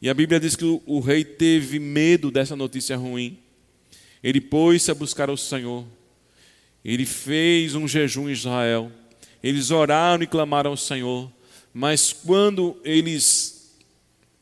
[0.00, 3.36] e a Bíblia diz que o, o rei teve medo dessa notícia ruim,
[4.22, 5.84] ele pôs-se a buscar o Senhor,
[6.82, 8.90] ele fez um jejum em Israel,
[9.42, 11.30] eles oraram e clamaram ao Senhor,
[11.72, 13.76] mas quando eles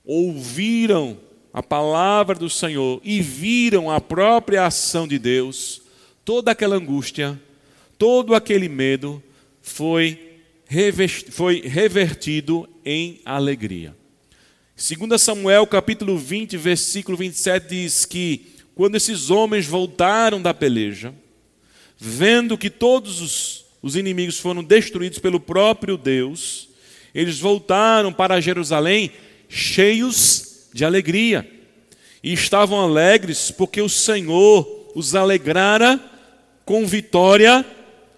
[0.05, 1.19] ouviram
[1.53, 5.83] a palavra do Senhor e viram a própria ação de Deus,
[6.25, 7.41] toda aquela angústia,
[7.99, 9.23] todo aquele medo
[9.63, 10.41] foi,
[11.31, 13.97] foi revertido em alegria.
[14.77, 21.15] 2 Samuel capítulo 20, versículo 27 diz que quando esses homens voltaram da peleja,
[21.97, 26.69] vendo que todos os, os inimigos foram destruídos pelo próprio Deus,
[27.15, 29.13] eles voltaram para Jerusalém
[29.49, 31.49] cheios de alegria.
[32.21, 36.01] E estavam alegres porque o Senhor os alegrara
[36.65, 37.65] com vitória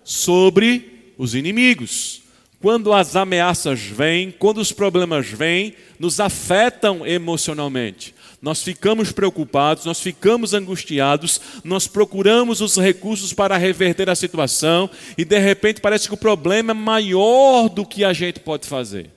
[0.03, 2.23] sobre os inimigos.
[2.63, 8.15] Quando as ameaças vêm, quando os problemas vêm, nos afetam emocionalmente.
[8.41, 15.25] Nós ficamos preocupados, nós ficamos angustiados, nós procuramos os recursos para reverter a situação e
[15.25, 19.11] de repente parece que o problema é maior do que a gente pode fazer.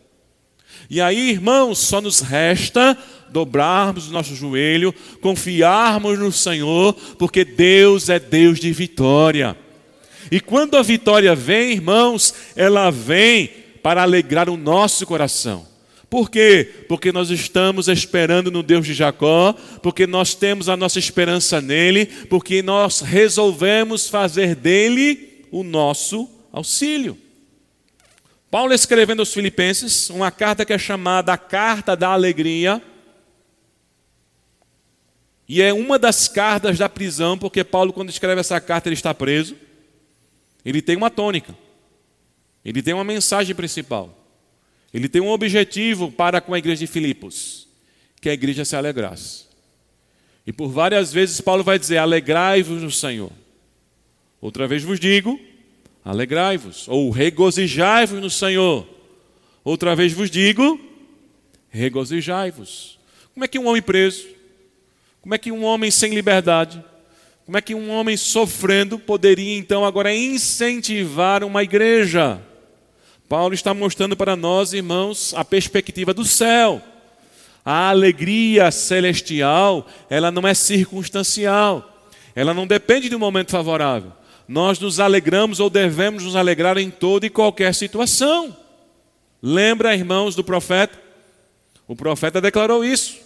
[0.89, 2.97] E aí, irmãos, só nos resta
[3.29, 9.55] dobrarmos o nosso joelho, confiarmos no Senhor, porque Deus é Deus de vitória.
[10.31, 13.49] E quando a vitória vem, irmãos, ela vem
[13.81, 15.70] para alegrar o nosso coração.
[16.11, 16.69] Por quê?
[16.89, 22.05] Porque nós estamos esperando no Deus de Jacó, porque nós temos a nossa esperança nele,
[22.05, 27.17] porque nós resolvemos fazer dele o nosso auxílio.
[28.49, 32.81] Paulo escrevendo aos Filipenses uma carta que é chamada a Carta da Alegria.
[35.47, 39.13] E é uma das cartas da prisão, porque Paulo, quando escreve essa carta, ele está
[39.13, 39.55] preso.
[40.65, 41.55] Ele tem uma tônica,
[42.65, 44.20] ele tem uma mensagem principal,
[44.93, 47.67] ele tem um objetivo para com a igreja de Filipos,
[48.19, 49.45] que a igreja se alegrasse.
[50.45, 53.31] E por várias vezes Paulo vai dizer: alegrai-vos no Senhor.
[54.41, 55.39] Outra vez vos digo:
[56.03, 58.87] alegrai-vos, ou regozijai-vos no Senhor.
[59.63, 60.79] Outra vez vos digo:
[61.69, 62.99] regozijai-vos.
[63.33, 64.27] Como é que um homem preso,
[65.21, 66.83] como é que um homem sem liberdade,
[67.45, 72.41] como é que um homem sofrendo poderia então agora incentivar uma igreja?
[73.31, 76.81] Paulo está mostrando para nós, irmãos, a perspectiva do céu.
[77.63, 82.03] A alegria celestial, ela não é circunstancial.
[82.35, 84.11] Ela não depende de um momento favorável.
[84.49, 88.53] Nós nos alegramos ou devemos nos alegrar em toda e qualquer situação.
[89.41, 90.99] Lembra, irmãos, do profeta?
[91.87, 93.17] O profeta declarou isso.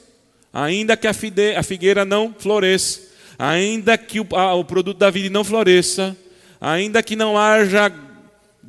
[0.54, 3.02] Ainda que a figueira não floresça,
[3.40, 6.16] ainda que o, produto da vida não floresça,
[6.62, 8.05] ainda que não haja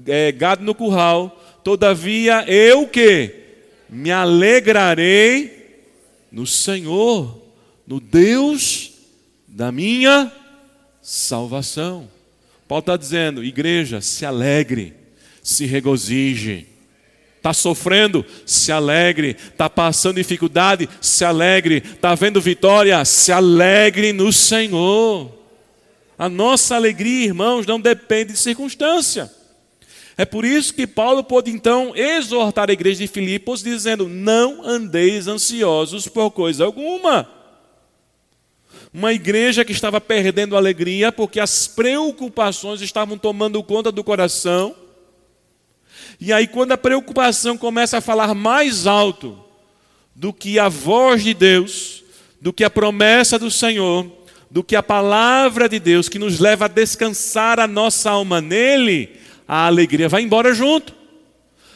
[0.06, 3.34] é, gado no curral, todavia eu que
[3.88, 5.84] me alegrarei
[6.30, 7.40] no Senhor,
[7.86, 8.92] no Deus
[9.46, 10.30] da minha
[11.00, 12.08] salvação.
[12.66, 14.94] Paulo está dizendo, igreja, se alegre,
[15.42, 16.66] se regozije
[17.46, 18.26] Está sofrendo?
[18.44, 19.36] Se alegre.
[19.38, 20.88] Está passando dificuldade?
[21.00, 21.76] Se alegre.
[21.76, 23.04] Está vendo vitória?
[23.04, 25.32] Se alegre no Senhor.
[26.18, 29.30] A nossa alegria, irmãos, não depende de circunstância.
[30.16, 35.26] É por isso que Paulo pôde então exortar a igreja de Filipos, dizendo: Não andeis
[35.26, 37.28] ansiosos por coisa alguma.
[38.92, 44.74] Uma igreja que estava perdendo alegria porque as preocupações estavam tomando conta do coração
[46.20, 49.38] e aí, quando a preocupação começa a falar mais alto
[50.14, 52.02] do que a voz de Deus,
[52.40, 54.10] do que a promessa do Senhor,
[54.50, 59.20] do que a palavra de Deus que nos leva a descansar a nossa alma nele,
[59.46, 60.94] a alegria vai embora junto.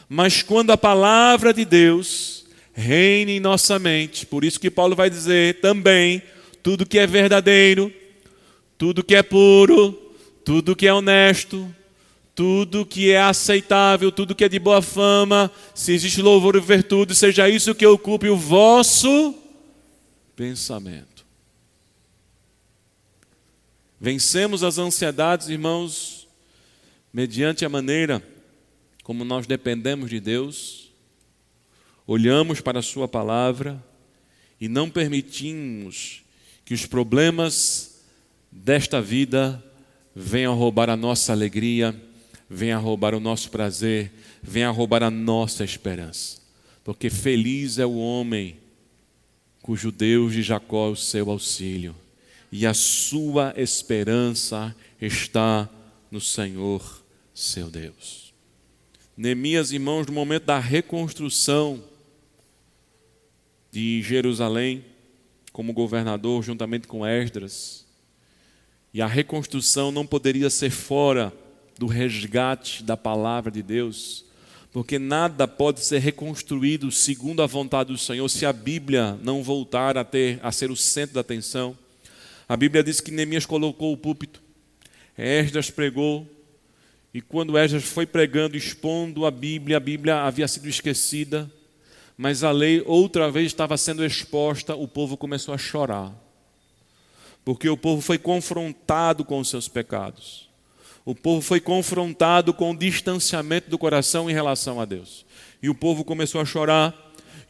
[0.07, 5.09] Mas quando a palavra de Deus reina em nossa mente, por isso que Paulo vai
[5.09, 6.21] dizer também:
[6.61, 7.93] tudo que é verdadeiro,
[8.77, 9.93] tudo que é puro,
[10.43, 11.73] tudo que é honesto,
[12.35, 17.13] tudo que é aceitável, tudo que é de boa fama, se existe louvor e virtude,
[17.13, 19.35] seja isso que ocupe o vosso
[20.35, 21.25] pensamento.
[23.99, 26.20] Vencemos as ansiedades, irmãos,
[27.13, 28.23] mediante a maneira
[29.03, 30.91] como nós dependemos de Deus,
[32.05, 33.83] olhamos para a Sua palavra
[34.59, 36.23] e não permitimos
[36.63, 38.03] que os problemas
[38.51, 39.63] desta vida
[40.15, 41.99] venham roubar a nossa alegria
[42.53, 44.11] venha roubar o nosso prazer,
[44.43, 46.41] venha roubar a nossa esperança.
[46.83, 48.57] Porque feliz é o homem
[49.61, 51.95] cujo Deus de Jacó é o seu auxílio,
[52.51, 55.69] e a sua esperança está
[56.09, 57.00] no Senhor,
[57.33, 58.33] seu Deus.
[59.15, 61.83] Neemias, irmãos, no momento da reconstrução
[63.71, 64.83] de Jerusalém,
[65.51, 67.85] como governador, juntamente com Esdras,
[68.93, 71.33] e a reconstrução não poderia ser fora
[71.77, 74.25] do resgate da palavra de Deus,
[74.71, 79.97] porque nada pode ser reconstruído segundo a vontade do Senhor se a Bíblia não voltar
[79.97, 81.77] a ter a ser o centro da atenção.
[82.47, 84.41] A Bíblia diz que Neemias colocou o púlpito,
[85.17, 86.27] Esdras pregou,
[87.13, 91.51] e quando Esdras foi pregando, expondo a Bíblia, a Bíblia havia sido esquecida,
[92.17, 96.13] mas a lei outra vez estava sendo exposta, o povo começou a chorar.
[97.43, 100.49] porque o povo foi confrontado com os seus pecados.
[101.03, 105.25] O povo foi confrontado com o distanciamento do coração em relação a Deus.
[105.61, 106.95] E o povo começou a chorar,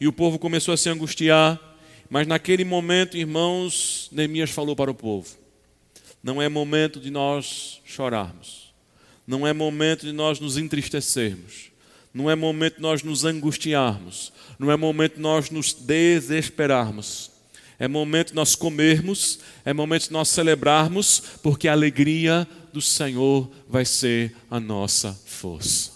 [0.00, 1.60] e o povo começou a se angustiar.
[2.08, 5.36] Mas naquele momento, irmãos, Neemias falou para o povo:
[6.22, 8.61] não é momento de nós chorarmos,
[9.26, 11.70] não é momento de nós nos entristecermos,
[12.12, 17.30] não é momento de nós nos angustiarmos, não é momento de nós nos desesperarmos.
[17.78, 23.50] É momento de nós comermos, é momento de nós celebrarmos, porque a alegria do Senhor
[23.68, 25.91] vai ser a nossa força.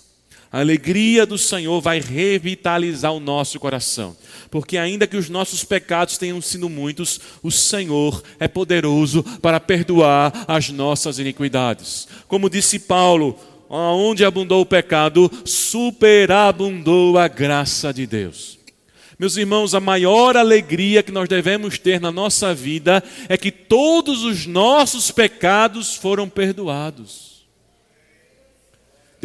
[0.56, 4.16] A alegria do Senhor vai revitalizar o nosso coração,
[4.50, 10.46] porque ainda que os nossos pecados tenham sido muitos, o Senhor é poderoso para perdoar
[10.48, 12.08] as nossas iniquidades.
[12.26, 13.38] Como disse Paulo,
[13.68, 18.58] onde abundou o pecado, superabundou a graça de Deus.
[19.18, 24.24] Meus irmãos, a maior alegria que nós devemos ter na nossa vida é que todos
[24.24, 27.35] os nossos pecados foram perdoados.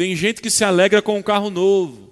[0.02, 2.10] Tem gente que se alegra com um carro novo,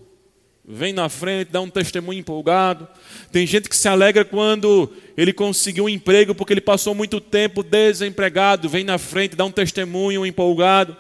[0.65, 2.87] vem na frente, dá um testemunho empolgado.
[3.33, 7.65] Tem gente que se alegra quando ele conseguiu um emprego porque ele passou muito tempo
[7.65, 10.97] desempregado, vem na frente, dá um testemunho empolgado.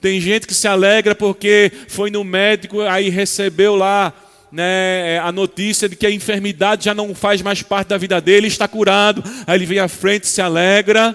[0.00, 4.10] Tem gente que se alegra porque foi no médico, aí recebeu lá
[4.50, 8.46] né, a notícia de que a enfermidade já não faz mais parte da vida dele,
[8.46, 9.22] está curado.
[9.46, 11.14] Aí ele vem à frente, se alegra,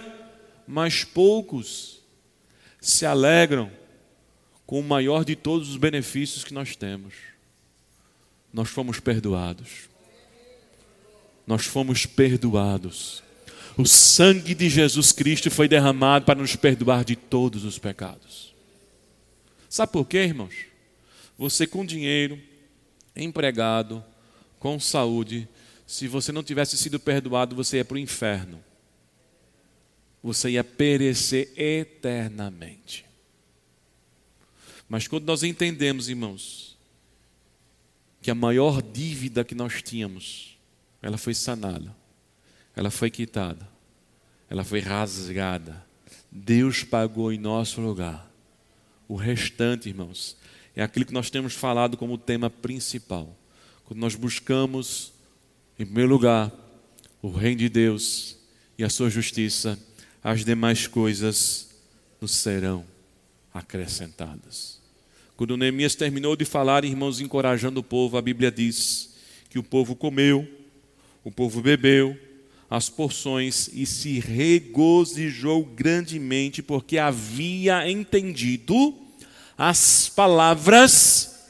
[0.67, 1.99] mas poucos
[2.79, 3.71] se alegram
[4.65, 7.13] com o maior de todos os benefícios que nós temos.
[8.51, 9.89] Nós fomos perdoados.
[11.45, 13.23] Nós fomos perdoados.
[13.77, 18.53] O sangue de Jesus Cristo foi derramado para nos perdoar de todos os pecados.
[19.69, 20.55] Sabe por quê, irmãos?
[21.37, 22.41] Você com dinheiro,
[23.15, 24.03] empregado,
[24.57, 25.47] com saúde,
[25.85, 28.63] se você não tivesse sido perdoado, você ia para o inferno.
[30.23, 33.04] Você ia perecer eternamente.
[34.87, 36.77] Mas quando nós entendemos, irmãos,
[38.21, 40.57] que a maior dívida que nós tínhamos,
[41.01, 41.95] ela foi sanada,
[42.75, 43.67] ela foi quitada,
[44.49, 45.85] ela foi rasgada.
[46.31, 48.31] Deus pagou em nosso lugar.
[49.07, 50.37] O restante, irmãos,
[50.75, 53.35] é aquilo que nós temos falado como tema principal.
[53.85, 55.13] Quando nós buscamos,
[55.79, 56.51] em primeiro lugar,
[57.21, 58.37] o reino de Deus
[58.77, 59.79] e a sua justiça,
[60.23, 61.69] as demais coisas
[62.19, 62.94] nos serão
[63.55, 64.81] acrescentadas.
[65.37, 69.15] Quando Neemias terminou de falar, irmãos, encorajando o povo, a Bíblia diz
[69.49, 70.45] que o povo comeu,
[71.23, 72.19] o povo bebeu
[72.69, 78.93] as porções e se regozijou grandemente, porque havia entendido
[79.57, 81.47] as palavras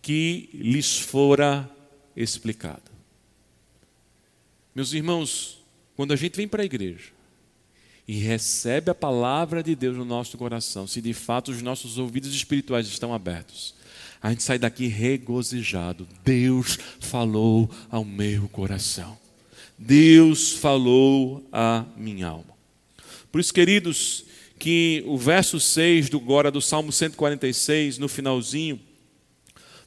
[0.00, 1.68] que lhes fora
[2.16, 2.90] explicado.
[4.74, 5.58] Meus irmãos,
[5.96, 7.15] quando a gente vem para a igreja
[8.06, 12.34] e recebe a palavra de Deus no nosso coração, se de fato os nossos ouvidos
[12.34, 13.74] espirituais estão abertos,
[14.22, 16.08] a gente sai daqui regozijado.
[16.24, 19.16] Deus falou ao meu coração.
[19.78, 22.56] Deus falou à minha alma.
[23.30, 24.24] Por isso, queridos,
[24.58, 28.80] que o verso 6 do agora do Salmo 146, no finalzinho,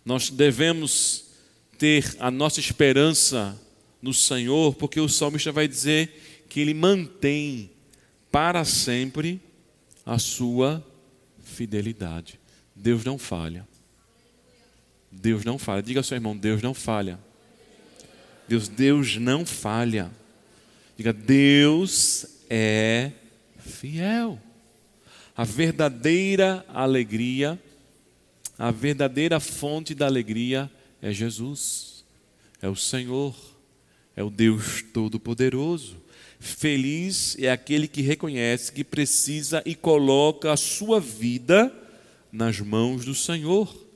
[0.05, 1.25] nós devemos
[1.77, 3.59] ter a nossa esperança
[4.01, 7.71] no Senhor, porque o salmista vai dizer que ele mantém
[8.31, 9.41] para sempre
[10.05, 10.85] a sua
[11.43, 12.39] fidelidade.
[12.75, 13.67] Deus não falha.
[15.11, 15.81] Deus não falha.
[15.81, 17.19] Diga ao seu irmão, Deus não falha.
[18.47, 20.11] Deus, Deus não falha.
[20.97, 23.11] Diga, Deus é
[23.59, 24.39] fiel.
[25.35, 27.61] A verdadeira alegria,
[28.57, 30.69] a verdadeira fonte da alegria
[31.01, 32.03] é Jesus,
[32.61, 33.35] é o Senhor,
[34.15, 35.95] é o Deus Todo-Poderoso.
[36.39, 41.71] Feliz é aquele que reconhece que precisa e coloca a sua vida
[42.31, 43.87] nas mãos do Senhor.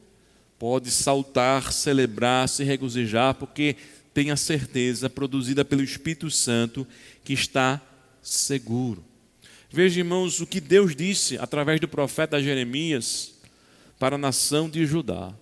[0.60, 3.78] Pode saltar, celebrar, se regozijar, porque
[4.14, 6.86] tem a certeza produzida pelo Espírito Santo
[7.24, 7.82] que está
[8.22, 9.04] seguro.
[9.70, 13.34] Veja, irmãos, o que Deus disse através do profeta Jeremias
[13.98, 15.34] para a nação de Judá.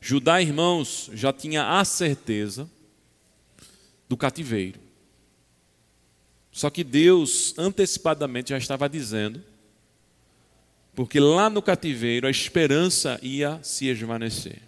[0.00, 2.70] Judá, irmãos, já tinha a certeza
[4.08, 4.85] do cativeiro.
[6.56, 9.44] Só que Deus antecipadamente já estava dizendo,
[10.94, 14.62] porque lá no cativeiro a esperança ia se esvanecer.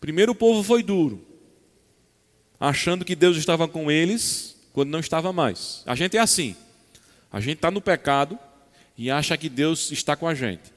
[0.00, 1.26] Primeiro o povo foi duro,
[2.60, 5.82] achando que Deus estava com eles quando não estava mais.
[5.84, 6.54] A gente é assim.
[7.32, 8.38] A gente está no pecado
[8.96, 10.72] e acha que Deus está com a gente.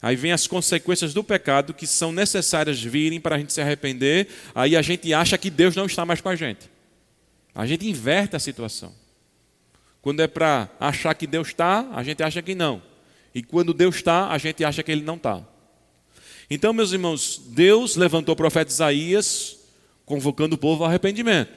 [0.00, 4.28] Aí vem as consequências do pecado que são necessárias virem para a gente se arrepender.
[4.54, 6.70] Aí a gente acha que Deus não está mais com a gente.
[7.54, 8.98] A gente inverte a situação.
[10.02, 12.82] Quando é para achar que Deus está, a gente acha que não.
[13.34, 15.42] E quando Deus está, a gente acha que Ele não está.
[16.50, 19.58] Então, meus irmãos, Deus levantou o profeta Isaías,
[20.04, 21.52] convocando o povo ao arrependimento.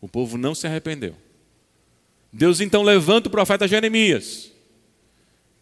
[0.00, 1.14] O povo não se arrependeu.
[2.32, 4.50] Deus então levanta o profeta Jeremias.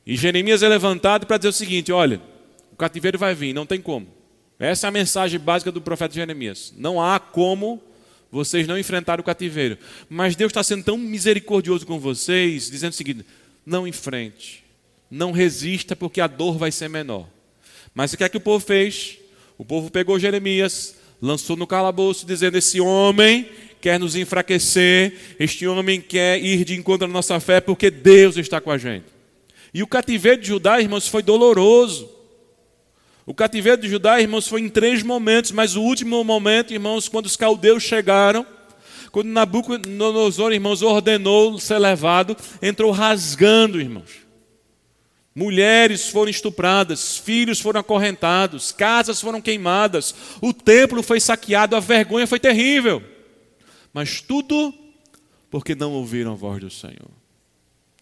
[0.07, 2.21] E Jeremias é levantado para dizer o seguinte: olha,
[2.73, 4.07] o cativeiro vai vir, não tem como.
[4.59, 6.73] Essa é a mensagem básica do profeta Jeremias.
[6.77, 7.83] Não há como
[8.31, 9.79] vocês não enfrentarem o cativeiro.
[10.09, 13.25] Mas Deus está sendo tão misericordioso com vocês, dizendo o seguinte:
[13.65, 14.65] não enfrente,
[15.11, 17.29] não resista, porque a dor vai ser menor.
[17.95, 19.19] Mas o que é que o povo fez?
[19.57, 23.49] O povo pegou Jeremias, lançou no calabouço, dizendo: Esse homem
[23.81, 28.61] quer nos enfraquecer, este homem quer ir de encontro à nossa fé, porque Deus está
[28.61, 29.07] com a gente.
[29.73, 32.18] E o cativeiro de Judá, irmãos, foi doloroso.
[33.29, 37.27] O cativeiro de Judá, irmãos, foi em três momentos, mas o último momento, irmãos, quando
[37.27, 38.47] os caldeus chegaram,
[39.13, 44.27] quando Nabucodonosor, irmãos, ordenou ser levado, entrou rasgando, irmãos.
[45.35, 52.27] Mulheres foram estupradas, filhos foram acorrentados, casas foram queimadas, o templo foi saqueado, a vergonha
[52.27, 53.03] foi terrível.
[53.93, 54.73] Mas tudo
[55.51, 57.11] porque não ouviram a voz do Senhor.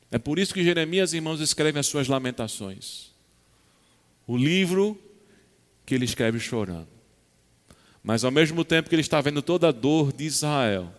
[0.09, 3.11] É por isso que Jeremias, irmãos, escreve as suas lamentações.
[4.25, 4.97] O livro
[5.87, 6.89] que ele escreve chorando.
[8.03, 10.93] Mas ao mesmo tempo que ele está vendo toda a dor de Israel,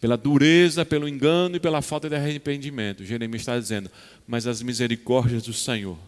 [0.00, 3.90] pela dureza, pelo engano e pela falta de arrependimento, Jeremias está dizendo:
[4.26, 5.98] Mas as misericórdias do Senhor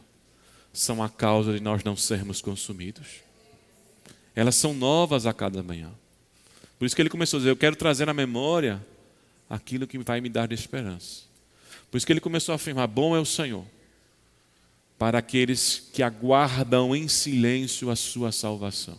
[0.73, 3.07] são a causa de nós não sermos consumidos.
[4.35, 5.91] Elas são novas a cada manhã.
[6.79, 8.85] Por isso que ele começou a dizer: Eu quero trazer à memória
[9.49, 11.23] aquilo que vai me dar esperança.
[11.91, 13.64] Por isso que ele começou a afirmar: Bom é o Senhor
[14.99, 18.99] para aqueles que aguardam em silêncio a sua salvação.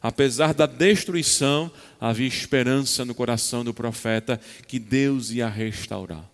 [0.00, 6.28] Apesar da destruição, havia esperança no coração do profeta que Deus ia restaurar.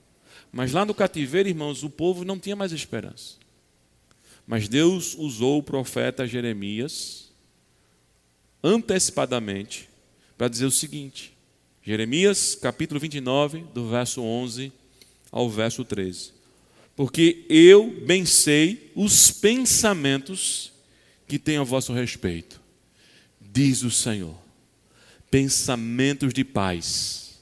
[0.51, 3.36] Mas lá no cativeiro, irmãos, o povo não tinha mais esperança.
[4.46, 7.30] Mas Deus usou o profeta Jeremias
[8.64, 9.88] antecipadamente
[10.36, 11.36] para dizer o seguinte:
[11.82, 14.72] Jeremias capítulo 29, do verso 11
[15.30, 16.38] ao verso 13
[16.99, 20.72] porque eu bem sei os pensamentos
[21.28, 22.61] que tenho a vosso respeito,
[23.40, 24.34] diz o Senhor.
[25.30, 27.38] Pensamentos de paz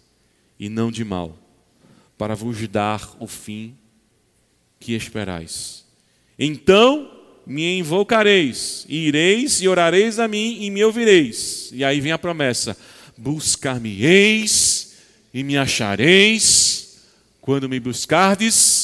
[0.60, 1.38] e não de mal,
[2.18, 3.74] para vos dar o fim
[4.78, 5.86] que esperais.
[6.38, 7.10] Então
[7.46, 11.70] me invocareis, e ireis e orareis a mim e me ouvireis.
[11.72, 12.76] E aí vem a promessa:
[13.16, 14.96] buscar-me-eis
[15.32, 16.98] e me achareis
[17.40, 18.75] quando me buscardes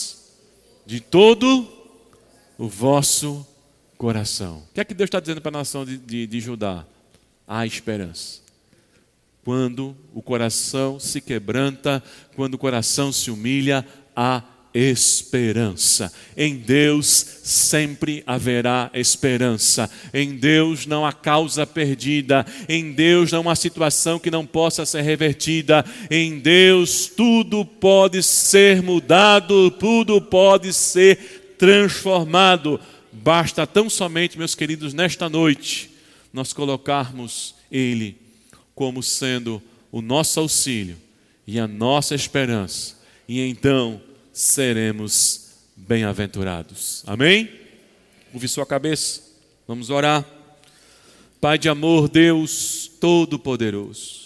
[0.86, 1.68] de todo
[2.58, 3.46] o vosso
[3.96, 4.58] coração.
[4.70, 6.84] O que é que Deus está dizendo para a nação de, de, de Judá?
[7.46, 8.40] Há esperança.
[9.44, 12.02] Quando o coração se quebranta,
[12.36, 14.42] quando o coração se humilha, há
[14.74, 16.12] esperança.
[16.36, 19.90] Em Deus sempre haverá esperança.
[20.12, 22.46] Em Deus não há causa perdida.
[22.68, 25.84] Em Deus não há situação que não possa ser revertida.
[26.10, 32.80] Em Deus tudo pode ser mudado, tudo pode ser transformado.
[33.12, 35.90] Basta tão somente, meus queridos, nesta noite,
[36.32, 38.16] nós colocarmos Ele
[38.74, 40.96] como sendo o nosso auxílio
[41.46, 42.96] e a nossa esperança.
[43.28, 44.00] E então,
[44.32, 47.02] seremos bem-aventurados.
[47.06, 47.50] Amém?
[48.32, 49.20] Ouve sua cabeça,
[49.68, 50.24] vamos orar.
[51.40, 54.22] Pai de amor, Deus Todo-Poderoso.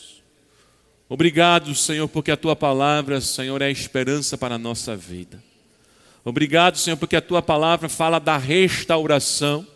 [1.08, 5.42] Obrigado, Senhor, porque a tua palavra, Senhor, é a esperança para a nossa vida.
[6.24, 9.66] Obrigado, Senhor, porque a tua palavra fala da restauração,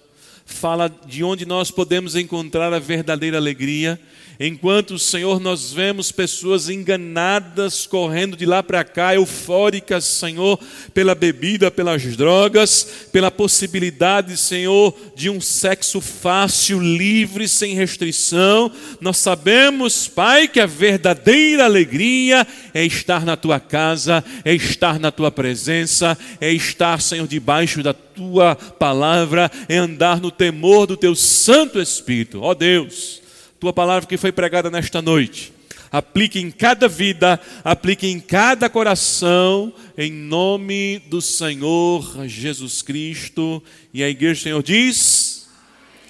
[0.44, 4.00] fala de onde nós podemos encontrar a verdadeira alegria
[4.42, 10.58] Enquanto, Senhor, nós vemos pessoas enganadas correndo de lá para cá, eufóricas, Senhor,
[10.94, 18.72] pela bebida, pelas drogas, pela possibilidade, Senhor, de um sexo fácil, livre, sem restrição.
[18.98, 25.12] Nós sabemos, Pai, que a verdadeira alegria é estar na tua casa, é estar na
[25.12, 31.14] tua presença, é estar, Senhor, debaixo da tua palavra, é andar no temor do teu
[31.14, 32.40] Santo Espírito.
[32.40, 33.19] Ó Deus
[33.60, 35.52] tua palavra que foi pregada nesta noite.
[35.92, 43.62] Aplique em cada vida, aplique em cada coração, em nome do Senhor Jesus Cristo.
[43.92, 45.46] E a igreja do Senhor diz: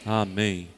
[0.07, 0.70] Amém.